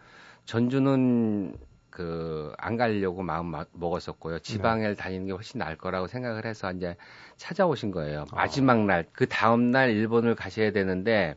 전주는 0.46 1.56
그 1.90 2.52
안 2.58 2.76
가려고 2.76 3.22
마음 3.22 3.46
마- 3.46 3.66
먹었었고요. 3.72 4.40
지방에 4.40 4.94
다니는 4.94 5.26
게 5.26 5.32
훨씬 5.32 5.58
나을 5.60 5.76
거라고 5.76 6.08
생각을 6.08 6.44
해서 6.44 6.72
이제 6.72 6.96
찾아오신 7.36 7.92
거예요. 7.92 8.24
아. 8.32 8.36
마지막 8.36 8.84
날, 8.84 9.06
그 9.12 9.28
다음 9.28 9.70
날 9.70 9.90
일본을 9.90 10.34
가셔야 10.34 10.72
되는데 10.72 11.36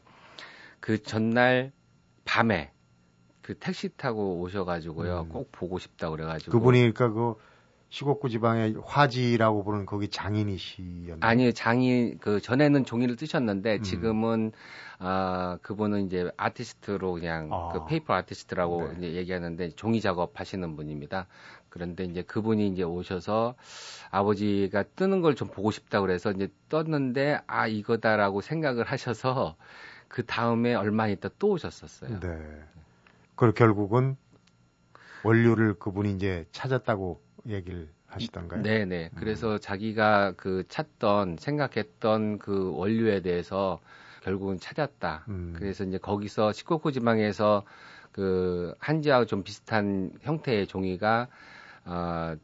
그 0.80 1.03
전날 1.03 1.71
밤에 2.25 2.71
그 3.43 3.53
택시 3.60 3.89
타고 3.89 4.39
오셔가지고요. 4.39 5.27
음. 5.27 5.30
꼭 5.30 5.51
보고 5.51 5.77
싶다 5.77 6.10
그래가지고. 6.10 6.51
그분이 6.53 6.80
그러니까 6.91 7.10
그 7.10 7.36
시코쿠 7.89 8.30
지방의 8.30 8.76
화지라고 8.84 9.63
부르는 9.63 9.86
거기 9.86 10.10
장인이시였나요? 10.10 11.17
아니 11.21 11.54
장이 11.54 12.15
그 12.19 12.41
전에는 12.41 12.84
종이를 12.84 13.15
뜨셨는데 13.15 13.78
음. 13.78 13.84
지금은 13.84 14.52
아 15.00 15.58
그분은 15.62 16.06
이제 16.08 16.30
아티스트로 16.36 17.13
그냥 17.13 17.50
아. 17.52 17.69
그 17.71 17.86
paper 17.86 18.13
artist라고 18.13 18.88
네. 18.89 18.95
이제 18.97 19.13
얘기하는데 19.13 19.69
종이 19.71 20.02
작업하시는 20.02 20.76
분입니다. 20.76 21.28
그런데 21.69 22.04
이제 22.04 22.23
그분이 22.23 22.67
이제 22.67 22.84
오셔서 22.84 23.56
아버지가 24.12 24.84
뜨는 24.84 25.21
걸 25.21 25.36
좀 25.36 25.47
보고 25.47 25.71
싶다 25.71 26.02
그래서 26.02 26.32
이제 26.32 26.50
떴는데 26.69 27.39
아 27.47 27.67
이거다라고 27.67 28.41
생각을 28.41 28.86
하셔서 28.86 29.56
그 30.08 30.26
다음에 30.26 30.73
얼마 30.73 31.08
있다 31.08 31.30
또 31.39 31.50
오셨었어요. 31.52 32.19
네. 32.19 32.39
그리고 33.36 33.54
결국은 33.54 34.17
원료를 35.23 35.76
그분이 35.76 36.13
이제 36.13 36.45
찾았다고 36.52 37.21
얘기를 37.47 37.89
하시던가요? 38.07 38.62
네네. 38.62 39.12
음. 39.13 39.17
그래서 39.19 39.57
자기가 39.57 40.33
그 40.38 40.63
찾던 40.67 41.38
생각했던 41.39 42.39
그 42.39 42.73
원료에 42.75 43.21
대해서 43.21 43.79
결국은 44.23 44.60
찾았다. 44.60 45.25
음. 45.27 45.53
그래서 45.55 45.83
이제 45.83 45.97
거기서 45.97 46.53
시코쿠 46.53 46.91
지방에서 46.91 47.63
그 48.12 48.73
한지하고 48.79 49.25
좀 49.25 49.43
비슷한 49.43 50.12
형태의 50.21 50.67
종이가 50.67 51.27
어 51.86 52.36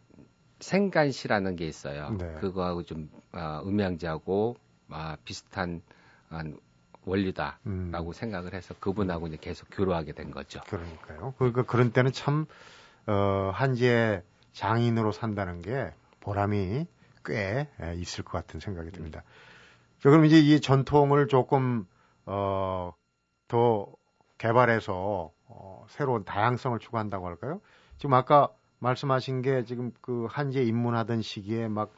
생간시라는 0.60 1.56
게 1.58 1.68
있어요. 1.68 2.16
네. 2.18 2.34
그거하고 2.36 2.84
좀 2.84 3.10
어, 3.34 3.62
음양지하고 3.66 4.56
아, 4.90 5.18
비슷한 5.26 5.82
한 6.30 6.58
원리다라고 7.06 7.60
음. 7.66 8.14
생각을 8.14 8.54
해서 8.54 8.74
그분하고 8.80 9.28
이제 9.28 9.38
계속 9.42 9.68
교류하게 9.72 10.14
된 10.14 10.32
거죠. 10.32 10.62
그러니까요. 10.70 11.34
그러니까 11.38 11.64
그런 11.64 11.92
때는 11.92 12.14
참 12.14 12.46
어, 13.08 13.52
한지의 13.54 14.24
장인으로 14.54 15.12
산다는 15.12 15.62
게 15.62 15.94
보람이 16.20 16.88
꽤 17.26 17.68
예, 17.82 17.96
있을 17.96 18.24
것 18.24 18.32
같은 18.32 18.60
생각이 18.60 18.92
듭니다. 18.92 19.24
자, 20.00 20.10
그럼 20.10 20.26
이제 20.26 20.40
이 20.40 20.60
전통을 20.60 21.28
조금 21.28 21.86
어, 22.26 22.94
더 23.48 23.88
개발해서 24.38 25.32
어, 25.48 25.86
새로운 25.90 26.24
다양성을 26.24 26.80
추구한다고 26.80 27.28
할까요? 27.28 27.62
지금 27.98 28.14
아까 28.14 28.50
말씀하신 28.80 29.42
게 29.42 29.64
지금 29.64 29.92
그 30.02 30.28
한지에 30.30 30.64
입문하던 30.64 31.22
시기에 31.22 31.68
막 31.68 31.92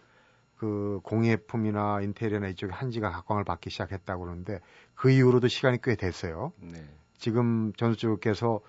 그 0.58 1.00
공예품이나 1.04 2.02
인테리어나 2.02 2.48
이쪽에 2.48 2.72
한지가 2.74 3.12
각광을 3.12 3.44
받기 3.44 3.70
시작했다고 3.70 4.24
그러는데 4.24 4.60
그 4.96 5.10
이후로도 5.10 5.48
시간이 5.48 5.80
꽤 5.84 5.96
됐어요. 5.96 6.54
네. 6.60 6.84
지금 7.18 7.74
전수주께서 7.74 8.62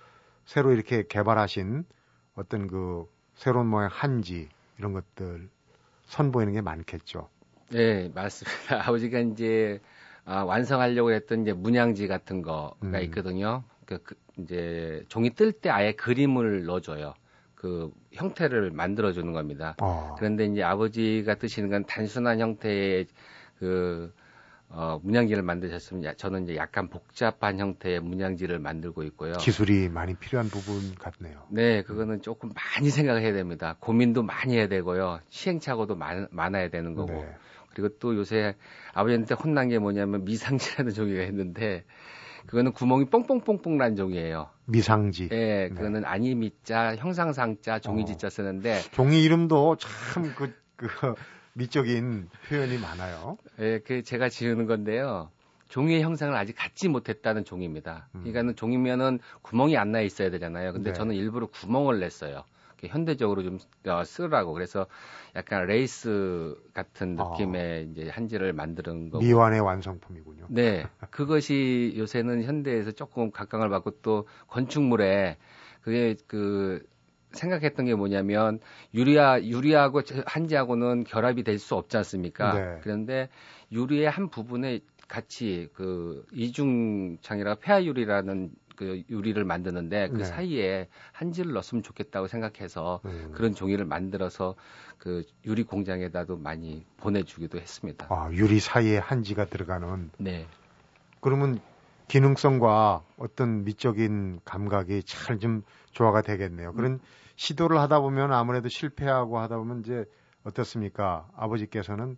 새로 0.45 0.73
이렇게 0.73 1.07
개발하신 1.07 1.85
어떤 2.35 2.67
그 2.67 3.07
새로운 3.37 3.67
모양 3.67 3.89
한지 3.93 4.49
이런 4.79 4.93
것들 4.93 5.49
선보이는 6.07 6.53
게 6.53 6.61
많겠죠. 6.61 7.29
네, 7.71 8.11
맞습니다. 8.15 8.83
아버지가 8.89 9.21
이제 9.21 9.81
아, 10.25 10.43
완성하려고 10.43 11.13
했던 11.13 11.43
이제 11.43 11.53
문양지 11.53 12.09
같은 12.09 12.43
거가 12.43 12.75
음. 12.83 12.95
있거든요. 13.05 13.63
그, 13.85 13.99
그 14.03 14.17
이제 14.39 15.05
종이 15.09 15.31
뜰 15.31 15.53
때 15.53 15.71
아예 15.71 15.93
그림을 15.93 16.65
넣어줘요. 16.65 17.15
그 17.55 17.91
형태를 18.13 18.71
만들어주는 18.71 19.33
겁니다. 19.33 19.77
어. 19.81 20.15
그런데 20.19 20.45
이제 20.47 20.63
아버지가 20.63 21.37
뜨시는 21.37 21.71
건 21.71 21.85
단순한 21.85 22.41
형태의 22.41 23.07
그 23.59 24.13
어, 24.79 25.01
문양지를 25.03 25.43
만드셨으면 25.43 26.05
야- 26.05 26.13
저는 26.15 26.45
이제 26.45 26.57
약간 26.57 26.89
복잡한 26.89 27.59
형태의 27.59 28.01
문양지를 28.01 28.59
만들고 28.59 29.05
있고요. 29.05 29.33
기술이 29.33 29.89
많이 29.89 30.15
필요한 30.15 30.51
부분 30.51 30.95
같네요. 30.97 31.45
네, 31.49 31.81
그거는 31.83 32.21
조금 32.21 32.51
많이 32.55 32.91
생각해야 32.91 33.33
됩니다. 33.33 33.77
고민도 33.81 34.23
많이 34.23 34.55
해야 34.55 34.69
되고요. 34.69 35.21
시행착오도 35.31 35.97
많, 35.97 36.29
많아야 36.31 36.69
되는 36.69 36.95
거고. 36.95 37.11
네. 37.11 37.27
그리고 37.71 37.89
또 37.99 38.15
요새 38.17 38.55
아버지한테 38.93 39.35
혼난 39.35 39.71
게 39.71 39.79
뭐냐면 39.79 40.27
미상지라는 40.27 40.93
종이가 40.93 41.23
있는데 41.25 41.85
그거는 42.47 42.73
구멍이 42.73 43.07
뽕뽕뽕뽕 43.07 43.79
난 43.79 43.97
종이에요. 43.97 44.51
미상지. 44.67 45.31
예, 45.33 45.71
그거는 45.75 46.05
아니미자, 46.05 46.97
형상상자, 46.97 47.79
종이지자 47.79 48.29
쓰는데 48.29 48.81
종이 48.93 49.23
이름도 49.25 49.77
참 49.77 50.35
그, 50.37 50.53
그, 50.77 50.87
미적인 51.57 52.29
표현이 52.49 52.79
많아요. 52.79 53.39
예, 53.61 53.81
그 53.81 54.03
제가 54.03 54.29
지으는 54.29 54.67
건데요. 54.67 55.31
종이의 55.69 56.03
형상을 56.03 56.35
아직 56.37 56.53
갖지 56.55 56.89
못했다는 56.89 57.45
종입니다. 57.45 58.09
음. 58.15 58.21
그러니까는 58.21 58.57
종이면은 58.57 59.19
구멍이 59.43 59.77
안 59.77 59.91
나 59.91 60.01
있어야 60.01 60.31
되잖아요. 60.31 60.73
근데 60.75 60.91
네. 60.91 60.95
저는 60.95 61.15
일부러 61.15 61.47
구멍을 61.47 61.99
냈어요. 61.99 62.45
현대적으로 62.85 63.43
좀 63.43 63.59
어, 63.89 64.05
쓰라고. 64.05 64.53
그래서 64.53 64.87
약간 65.35 65.67
레이스 65.67 66.55
같은 66.75 67.19
아. 67.19 67.31
느낌의 67.31 67.89
이제 67.91 68.09
한지를 68.11 68.53
만드는 68.53 69.11
거고. 69.11 69.25
미완의 69.25 69.61
완성품이군요. 69.61 70.47
네. 70.51 70.87
그것이 71.11 71.95
요새는 71.97 72.45
현대에서 72.45 72.93
조금 72.93 73.31
각광을 73.33 73.71
받고 73.71 74.03
또 74.03 74.29
건축물에 74.49 75.39
그게 75.81 76.17
그 76.29 76.85
생각했던 77.37 77.87
게 77.87 77.95
뭐냐면 77.95 78.61
유리아 78.95 79.43
유리하고 79.43 80.03
저- 80.03 80.23
한지하고는 80.27 81.05
결합이 81.05 81.43
될 81.45 81.59
수 81.59 81.75
없지 81.75 81.97
않습니까? 81.99 82.55
네. 82.55 82.81
그런데 82.83 83.29
유리의 83.73 84.11
한 84.11 84.29
부분에 84.29 84.81
같이 85.09 85.69
그 85.75 86.25
이중창이라 86.33 87.57
폐하 87.57 87.85
유리라는 87.85 88.51
그 88.77 89.03
유리를 89.09 89.43
만드는데 89.45 90.09
그 90.09 90.19
네. 90.19 90.25
사이에 90.25 90.89
한지를 91.13 91.53
넣었으면 91.53 91.83
좋겠다고 91.83 92.27
생각해서 92.27 93.01
음. 93.07 93.31
그런 93.35 93.55
종이를 93.55 93.85
만들어서 93.87 94.55
그 94.99 95.25
유리 95.47 95.63
공장에다도 95.63 96.37
많이 96.37 96.85
보내주기도 96.99 97.59
했습니다. 97.59 98.07
아, 98.11 98.29
유리 98.33 98.61
사이에 98.61 98.99
한지가 98.99 99.47
들어가는 99.47 100.11
네. 100.19 100.47
그러면 101.21 101.59
기능성과 102.09 103.03
어떤 103.17 103.65
미적인 103.65 104.41
감각이 104.45 105.03
잘 105.05 105.39
좀 105.39 105.63
조화가 105.93 106.23
되겠네요. 106.23 106.73
그런 106.75 107.01
시도를 107.37 107.79
하다 107.79 108.01
보면 108.01 108.33
아무래도 108.33 108.69
실패하고 108.69 109.39
하다 109.39 109.59
보면 109.59 109.81
이제 109.81 110.05
어떻습니까? 110.45 111.29
아버지께서는 111.37 112.17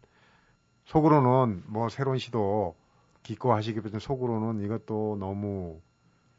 속으로는 0.85 1.65
뭐 1.67 1.89
새로운 1.89 2.19
시도 2.19 2.77
기꺼 3.23 3.55
하시기보다는 3.55 4.01
속으로는 4.01 4.65
이것도 4.65 5.17
너무 5.21 5.81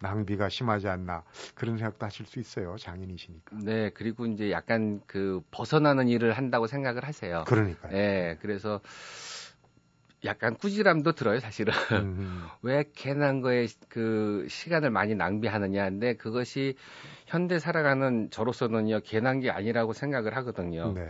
낭비가 0.01 0.49
심하지 0.49 0.87
않나 0.87 1.23
그런 1.55 1.77
생각도 1.77 2.05
하실 2.05 2.25
수 2.25 2.39
있어요. 2.39 2.77
장인이시니까. 2.77 3.57
네, 3.63 3.89
그리고 3.91 4.25
이제 4.25 4.49
약간 4.49 5.01
그 5.05 5.41
벗어나는 5.51 6.07
일을 6.07 6.33
한다고 6.33 6.67
생각을 6.67 7.05
하세요. 7.05 7.43
그러니까요. 7.45 7.91
네, 7.91 8.37
그래서 8.41 8.79
약간 10.25 10.55
꾸지람도 10.55 11.13
들어요, 11.13 11.39
사실은. 11.39 11.73
음, 11.91 12.45
왜 12.61 12.83
괜한 12.93 13.41
거에 13.41 13.67
그 13.87 14.45
시간을 14.49 14.89
많이 14.89 15.15
낭비하느냐 15.15 15.89
근데 15.89 16.15
그것이 16.15 16.75
현대 17.25 17.59
살아가는 17.59 18.29
저로서는요 18.29 19.01
괜한 19.05 19.39
게 19.39 19.49
아니라고 19.49 19.93
생각을 19.93 20.35
하거든요. 20.37 20.93
네. 20.93 21.07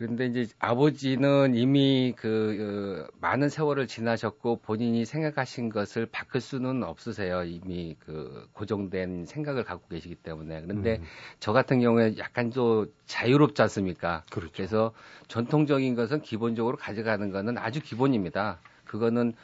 그런데 0.00 0.24
이제 0.24 0.46
아버지는 0.58 1.54
이미 1.54 2.14
그 2.16 3.06
어, 3.10 3.12
많은 3.20 3.50
세월을 3.50 3.86
지나셨고 3.86 4.60
본인이 4.62 5.04
생각하신 5.04 5.68
것을 5.68 6.06
바꿀 6.06 6.40
수는 6.40 6.82
없으세요. 6.84 7.44
이미 7.44 7.96
그 7.98 8.48
고정된 8.54 9.26
생각을 9.26 9.62
갖고 9.62 9.86
계시기 9.88 10.14
때문에. 10.14 10.62
그런데 10.62 10.96
음, 10.96 11.04
저 11.38 11.52
같은 11.52 11.80
경우에 11.80 12.14
약간 12.16 12.50
좀 12.50 12.90
자유롭지 13.04 13.60
않습니까? 13.60 14.22
그렇죠. 14.30 14.50
그래서 14.54 14.92
전통적인 15.28 15.94
것은 15.96 16.22
기본적으로 16.22 16.78
가져가는 16.78 17.30
거는 17.30 17.58
아주 17.58 17.82
기본입니다. 17.82 18.58
그거는 18.86 19.34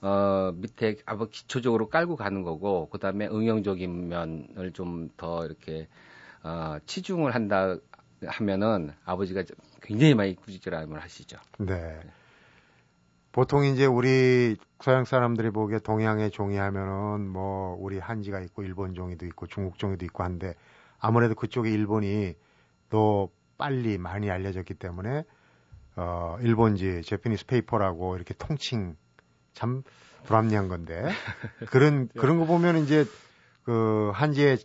어 0.00 0.52
밑에 0.54 0.94
아버 1.06 1.26
기초적으로 1.26 1.88
깔고 1.88 2.14
가는 2.14 2.44
거고 2.44 2.88
그 2.88 2.98
다음에 2.98 3.26
응용적인 3.26 4.08
면을 4.08 4.72
좀 4.74 5.10
더 5.16 5.44
이렇게 5.44 5.88
어 6.44 6.76
치중을 6.86 7.34
한다 7.34 7.76
하면은 8.26 8.92
아버지가 9.04 9.42
좀 9.42 9.56
굉장히 9.84 10.14
많이 10.14 10.34
꾸지람을 10.34 11.00
하시죠. 11.00 11.38
네. 11.58 12.00
보통 13.32 13.64
이제 13.64 13.84
우리 13.84 14.56
서양 14.80 15.04
사람들이 15.04 15.50
보기에 15.50 15.80
동양의 15.80 16.30
종이 16.30 16.56
하면은 16.56 17.28
뭐 17.28 17.76
우리 17.78 17.98
한지가 17.98 18.40
있고 18.40 18.62
일본 18.62 18.94
종이도 18.94 19.26
있고 19.26 19.46
중국 19.46 19.78
종이도 19.78 20.04
있고 20.06 20.22
한데 20.22 20.54
아무래도 20.98 21.34
그쪽에 21.34 21.70
일본이 21.70 22.34
더 22.88 23.28
빨리 23.58 23.98
많이 23.98 24.30
알려졌기 24.30 24.74
때문에 24.74 25.24
어 25.96 26.38
일본지 26.40 27.02
Japanese 27.02 27.46
paper라고 27.46 28.16
이렇게 28.16 28.34
통칭 28.34 28.96
참 29.52 29.82
불합리한 30.24 30.68
건데 30.68 31.04
그런 31.70 32.08
그런 32.08 32.38
거 32.38 32.46
보면 32.46 32.78
이제 32.78 33.04
그 33.64 34.10
한지의 34.14 34.58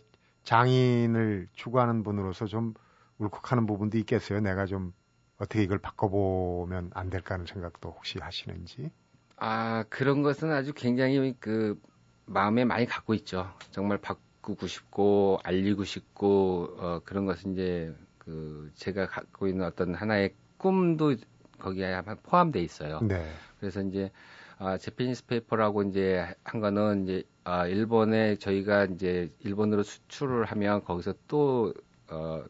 장인을 0.44 1.48
추구하는 1.52 2.02
분으로서 2.02 2.46
좀 2.46 2.74
울컥하는 3.18 3.66
부분도 3.66 3.98
있겠어요. 3.98 4.40
내가 4.40 4.66
좀 4.66 4.92
어떻게 5.40 5.62
이걸 5.62 5.78
바꿔보면 5.78 6.90
안 6.94 7.10
될까 7.10 7.34
하는 7.34 7.46
생각도 7.46 7.90
혹시 7.90 8.18
하시는지. 8.18 8.90
아 9.36 9.84
그런 9.88 10.22
것은 10.22 10.52
아주 10.52 10.74
굉장히 10.74 11.34
그 11.40 11.80
마음에 12.26 12.64
많이 12.64 12.84
갖고 12.84 13.14
있죠. 13.14 13.50
정말 13.70 13.98
바꾸고 13.98 14.66
싶고 14.66 15.40
알리고 15.42 15.84
싶고 15.84 16.76
어, 16.78 17.00
그런 17.04 17.24
것은 17.24 17.54
이제 17.54 17.94
그 18.18 18.70
제가 18.74 19.06
갖고 19.06 19.48
있는 19.48 19.64
어떤 19.64 19.94
하나의 19.94 20.34
꿈도 20.58 21.16
거기에 21.58 21.94
아마 21.94 22.14
포함돼 22.16 22.60
있어요. 22.60 23.00
네. 23.02 23.26
그래서 23.58 23.80
이제 23.80 24.10
아, 24.58 24.76
Japanese 24.76 25.24
paper라고 25.24 25.84
이제 25.84 26.34
한 26.44 26.60
거는 26.60 27.04
이제 27.04 27.22
아, 27.44 27.66
일본에 27.66 28.36
저희가 28.36 28.84
이제 28.84 29.32
일본으로 29.40 29.82
수출을 29.82 30.44
하면 30.44 30.84
거기서 30.84 31.14
또 31.28 31.72
어, 32.10 32.44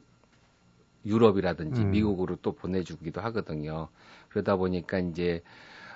유럽이라든지 1.04 1.82
음. 1.82 1.90
미국으로 1.90 2.36
또 2.42 2.52
보내주기도 2.52 3.20
하거든요. 3.20 3.88
그러다 4.28 4.56
보니까 4.56 4.98
이제 4.98 5.42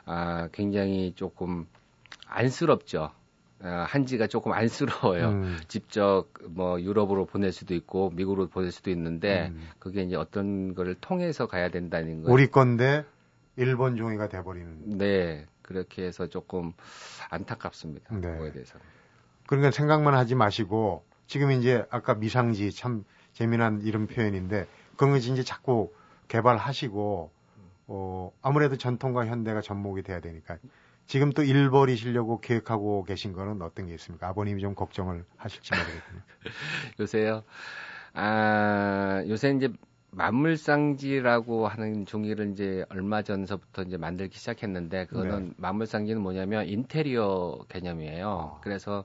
아, 0.05 0.49
굉장히 0.53 1.13
조금 1.15 1.67
안쓰럽죠. 2.27 3.11
아, 3.63 3.87
한지가 3.89 4.27
조금 4.27 4.53
안쓰러워요. 4.53 5.29
음, 5.29 5.59
직접 5.69 6.27
뭐 6.49 6.81
유럽으로 6.81 7.25
보낼 7.27 7.53
수도 7.53 7.75
있고 7.75 8.11
미국으로 8.11 8.49
보낼 8.49 8.73
수도 8.73 8.91
있는데 8.91 9.49
음. 9.55 9.69
그게 9.79 10.03
이제 10.03 10.17
어떤 10.17 10.75
거를 10.75 10.95
통해서 10.95 11.47
가야 11.47 11.71
된다는 11.71 12.23
거. 12.23 12.33
우리 12.33 12.49
건데 12.49 13.05
일본 13.57 13.97
종이가 13.97 14.29
돼버리는. 14.29 14.99
네, 14.99 15.47
그렇게 15.63 16.05
해서 16.05 16.27
조금 16.27 16.73
안타깝습니다. 17.31 18.15
네. 18.17 18.33
그거에 18.33 18.53
대해서는. 18.53 18.85
그러니까 19.47 19.71
생각만 19.71 20.15
하지 20.15 20.35
마시고 20.35 21.05
지금 21.27 21.53
이제 21.53 21.85
아까 21.91 22.15
미상지 22.15 22.71
참 22.73 23.05
재미난 23.33 23.81
이름 23.83 24.07
표현인데 24.07 24.67
그런 24.97 25.13
거 25.13 25.17
이제 25.17 25.43
자꾸 25.43 25.93
개발하시고 26.29 27.31
어 27.87 28.33
아무래도 28.43 28.77
전통과 28.77 29.27
현대가 29.27 29.61
접목이 29.61 30.03
돼야 30.03 30.21
되니까 30.21 30.59
지금 31.07 31.33
또 31.33 31.43
일벌이시려고 31.43 32.41
계획하고 32.41 33.05
계신 33.05 33.33
거는 33.33 33.63
어떤 33.63 33.87
게 33.87 33.95
있습니까? 33.95 34.29
아버님이 34.29 34.61
좀 34.61 34.75
걱정을 34.75 35.25
하실지 35.37 35.73
모르겠군요. 35.75 36.23
요새요. 37.01 37.45
아, 38.15 39.23
요새 39.29 39.51
이제 39.51 39.71
만물상지라고 40.13 41.67
하는 41.67 42.07
종이를 42.07 42.53
이제 42.53 42.85
얼마 42.89 43.23
전서부터 43.23 43.83
이제 43.83 43.97
만들기 43.97 44.39
시작했는데 44.39 45.07
그거는 45.07 45.49
네. 45.49 45.55
만물상지는 45.57 46.23
뭐냐면 46.23 46.67
인테리어 46.67 47.65
개념이에요. 47.69 48.29
어. 48.29 48.61
그래서 48.63 49.05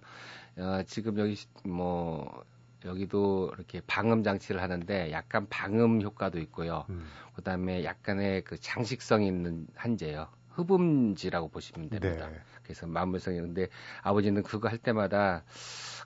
어, 0.58 0.84
지금 0.86 1.18
여기 1.18 1.36
뭐 1.66 2.44
여기도 2.86 3.52
이렇게 3.56 3.82
방음 3.86 4.24
장치를 4.24 4.62
하는데 4.62 5.12
약간 5.12 5.48
방음 5.50 6.02
효과도 6.02 6.40
있고요. 6.40 6.86
음. 6.90 7.06
그다음에 7.36 7.84
약간의 7.84 8.44
그 8.44 8.58
장식성 8.60 9.24
있는 9.24 9.68
한재요. 9.76 10.28
흡음지라고 10.50 11.50
보시면 11.50 11.90
됩니다. 11.90 12.30
네. 12.30 12.40
그래서 12.64 12.86
만물성이 12.86 13.40
근데 13.40 13.68
아버지는 14.02 14.44
그거 14.44 14.68
할 14.70 14.78
때마다 14.78 15.44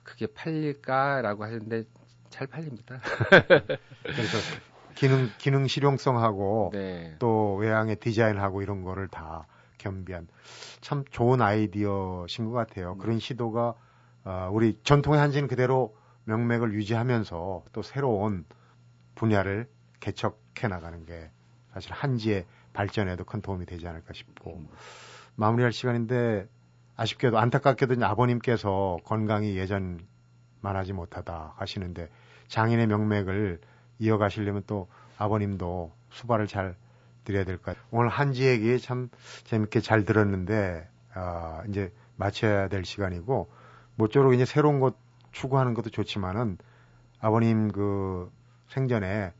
그게 0.02 0.26
팔릴까라고 0.26 1.44
하는데 1.44 1.84
잘 2.30 2.46
팔립니다. 2.46 3.00
그래서 4.02 4.38
기능 4.94 5.28
기능 5.38 5.66
실용성하고 5.66 6.70
네. 6.72 7.16
또 7.18 7.56
외양의 7.56 7.96
디자인하고 7.96 8.62
이런 8.62 8.82
거를 8.82 9.08
다 9.08 9.46
겸비한 9.78 10.28
참 10.80 11.04
좋은 11.10 11.42
아이디어신 11.42 12.46
것 12.46 12.52
같아요. 12.52 12.92
음. 12.92 12.98
그런 12.98 13.18
시도가 13.18 13.74
어, 14.24 14.48
우리 14.52 14.78
전통의 14.84 15.20
한지는 15.20 15.48
그대로 15.48 15.96
명맥을 16.24 16.72
유지하면서 16.74 17.64
또 17.72 17.82
새로운 17.82 18.44
분야를 19.14 19.68
개척해 20.00 20.68
나가는 20.68 21.04
게 21.04 21.30
사실 21.72 21.92
한지의 21.92 22.46
발전에도 22.72 23.24
큰 23.24 23.40
도움이 23.40 23.66
되지 23.66 23.86
않을까 23.86 24.12
싶고 24.12 24.56
음. 24.56 24.68
마무리할 25.36 25.72
시간인데 25.72 26.46
아쉽게도 26.96 27.38
안타깝게도 27.38 28.04
아버님께서 28.04 28.98
건강이 29.04 29.56
예전만 29.56 29.98
하지 30.62 30.92
못하다 30.92 31.54
하시는데 31.56 32.08
장인의 32.48 32.86
명맥을 32.86 33.60
이어가시려면 33.98 34.62
또 34.66 34.88
아버님도 35.18 35.92
수발을 36.10 36.46
잘 36.46 36.76
드려야 37.24 37.44
될 37.44 37.56
것 37.56 37.64
같아요. 37.66 37.84
오늘 37.90 38.08
한지 38.10 38.44
얘기 38.44 38.78
참 38.78 39.08
재밌게 39.44 39.80
잘 39.80 40.04
들었는데 40.04 40.88
아, 41.14 41.62
이제 41.68 41.92
마쳐야 42.16 42.68
될 42.68 42.84
시간이고 42.84 43.50
모쪼록 43.96 44.34
이제 44.34 44.44
새로운 44.44 44.80
것 44.80 44.96
추구하는 45.34 45.74
것도 45.74 45.90
좋지만은 45.90 46.56
아버님 47.20 47.70
그 47.70 48.30
생전에 48.68 49.32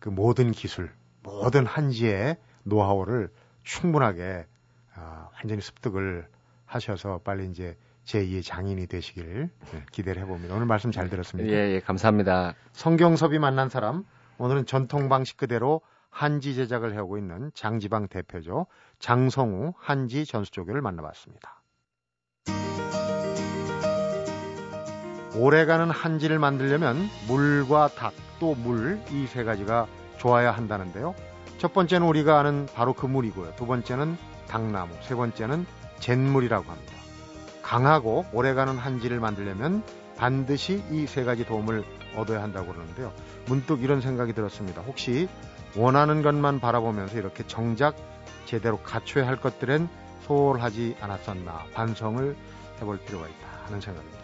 그 0.00 0.08
모든 0.08 0.50
기술, 0.50 0.90
모든 1.22 1.66
한지의 1.66 2.36
노하우를 2.64 3.30
충분하게 3.62 4.46
아, 4.94 5.28
완전히 5.34 5.60
습득을 5.60 6.26
하셔서 6.66 7.20
빨리 7.24 7.48
이제 7.48 7.76
제2의 8.04 8.44
장인이 8.44 8.86
되시길 8.86 9.48
네, 9.72 9.82
기대를 9.92 10.22
해봅니다. 10.22 10.54
오늘 10.54 10.66
말씀 10.66 10.90
잘 10.90 11.08
들었습니다. 11.08 11.50
예, 11.50 11.74
예, 11.74 11.80
감사합니다. 11.80 12.54
성경섭이 12.72 13.38
만난 13.38 13.68
사람, 13.68 14.04
오늘은 14.38 14.66
전통 14.66 15.08
방식 15.08 15.36
그대로 15.36 15.80
한지 16.10 16.54
제작을 16.54 16.94
해오고 16.94 17.18
있는 17.18 17.50
장지방 17.54 18.08
대표죠. 18.08 18.66
장성우 18.98 19.74
한지 19.78 20.24
전수조교를 20.26 20.80
만나봤습니다. 20.80 21.63
오래가는 25.36 25.90
한지를 25.90 26.38
만들려면 26.38 27.08
물과 27.28 27.88
닭, 27.96 28.12
또 28.40 28.54
물 28.54 29.00
이 29.10 29.26
세 29.28 29.44
가지가 29.44 29.86
좋아야 30.18 30.50
한다는데요. 30.52 31.14
첫 31.58 31.72
번째는 31.72 32.06
우리가 32.06 32.38
아는 32.40 32.66
바로 32.74 32.92
그 32.92 33.06
물이고요. 33.06 33.54
두 33.56 33.66
번째는 33.66 34.16
당나무, 34.48 34.92
세 35.02 35.14
번째는 35.14 35.66
잿물이라고 36.00 36.70
합니다. 36.70 36.92
강하고 37.62 38.26
오래가는 38.32 38.76
한지를 38.76 39.20
만들려면 39.20 39.82
반드시 40.16 40.82
이 40.90 41.06
세 41.06 41.24
가지 41.24 41.44
도움을 41.46 41.84
얻어야 42.16 42.42
한다고 42.42 42.72
그러는데요. 42.72 43.12
문득 43.46 43.82
이런 43.82 44.00
생각이 44.00 44.32
들었습니다. 44.32 44.82
혹시 44.82 45.28
원하는 45.76 46.22
것만 46.22 46.60
바라보면서 46.60 47.16
이렇게 47.18 47.44
정작 47.46 47.96
제대로 48.46 48.78
갖춰야 48.78 49.26
할 49.26 49.36
것들은 49.36 49.88
소홀하지 50.26 50.96
않았었나 51.00 51.64
반성을 51.72 52.36
해볼 52.80 52.98
필요가 53.00 53.26
있다 53.26 53.46
하는 53.66 53.80
생각입니다. 53.80 54.23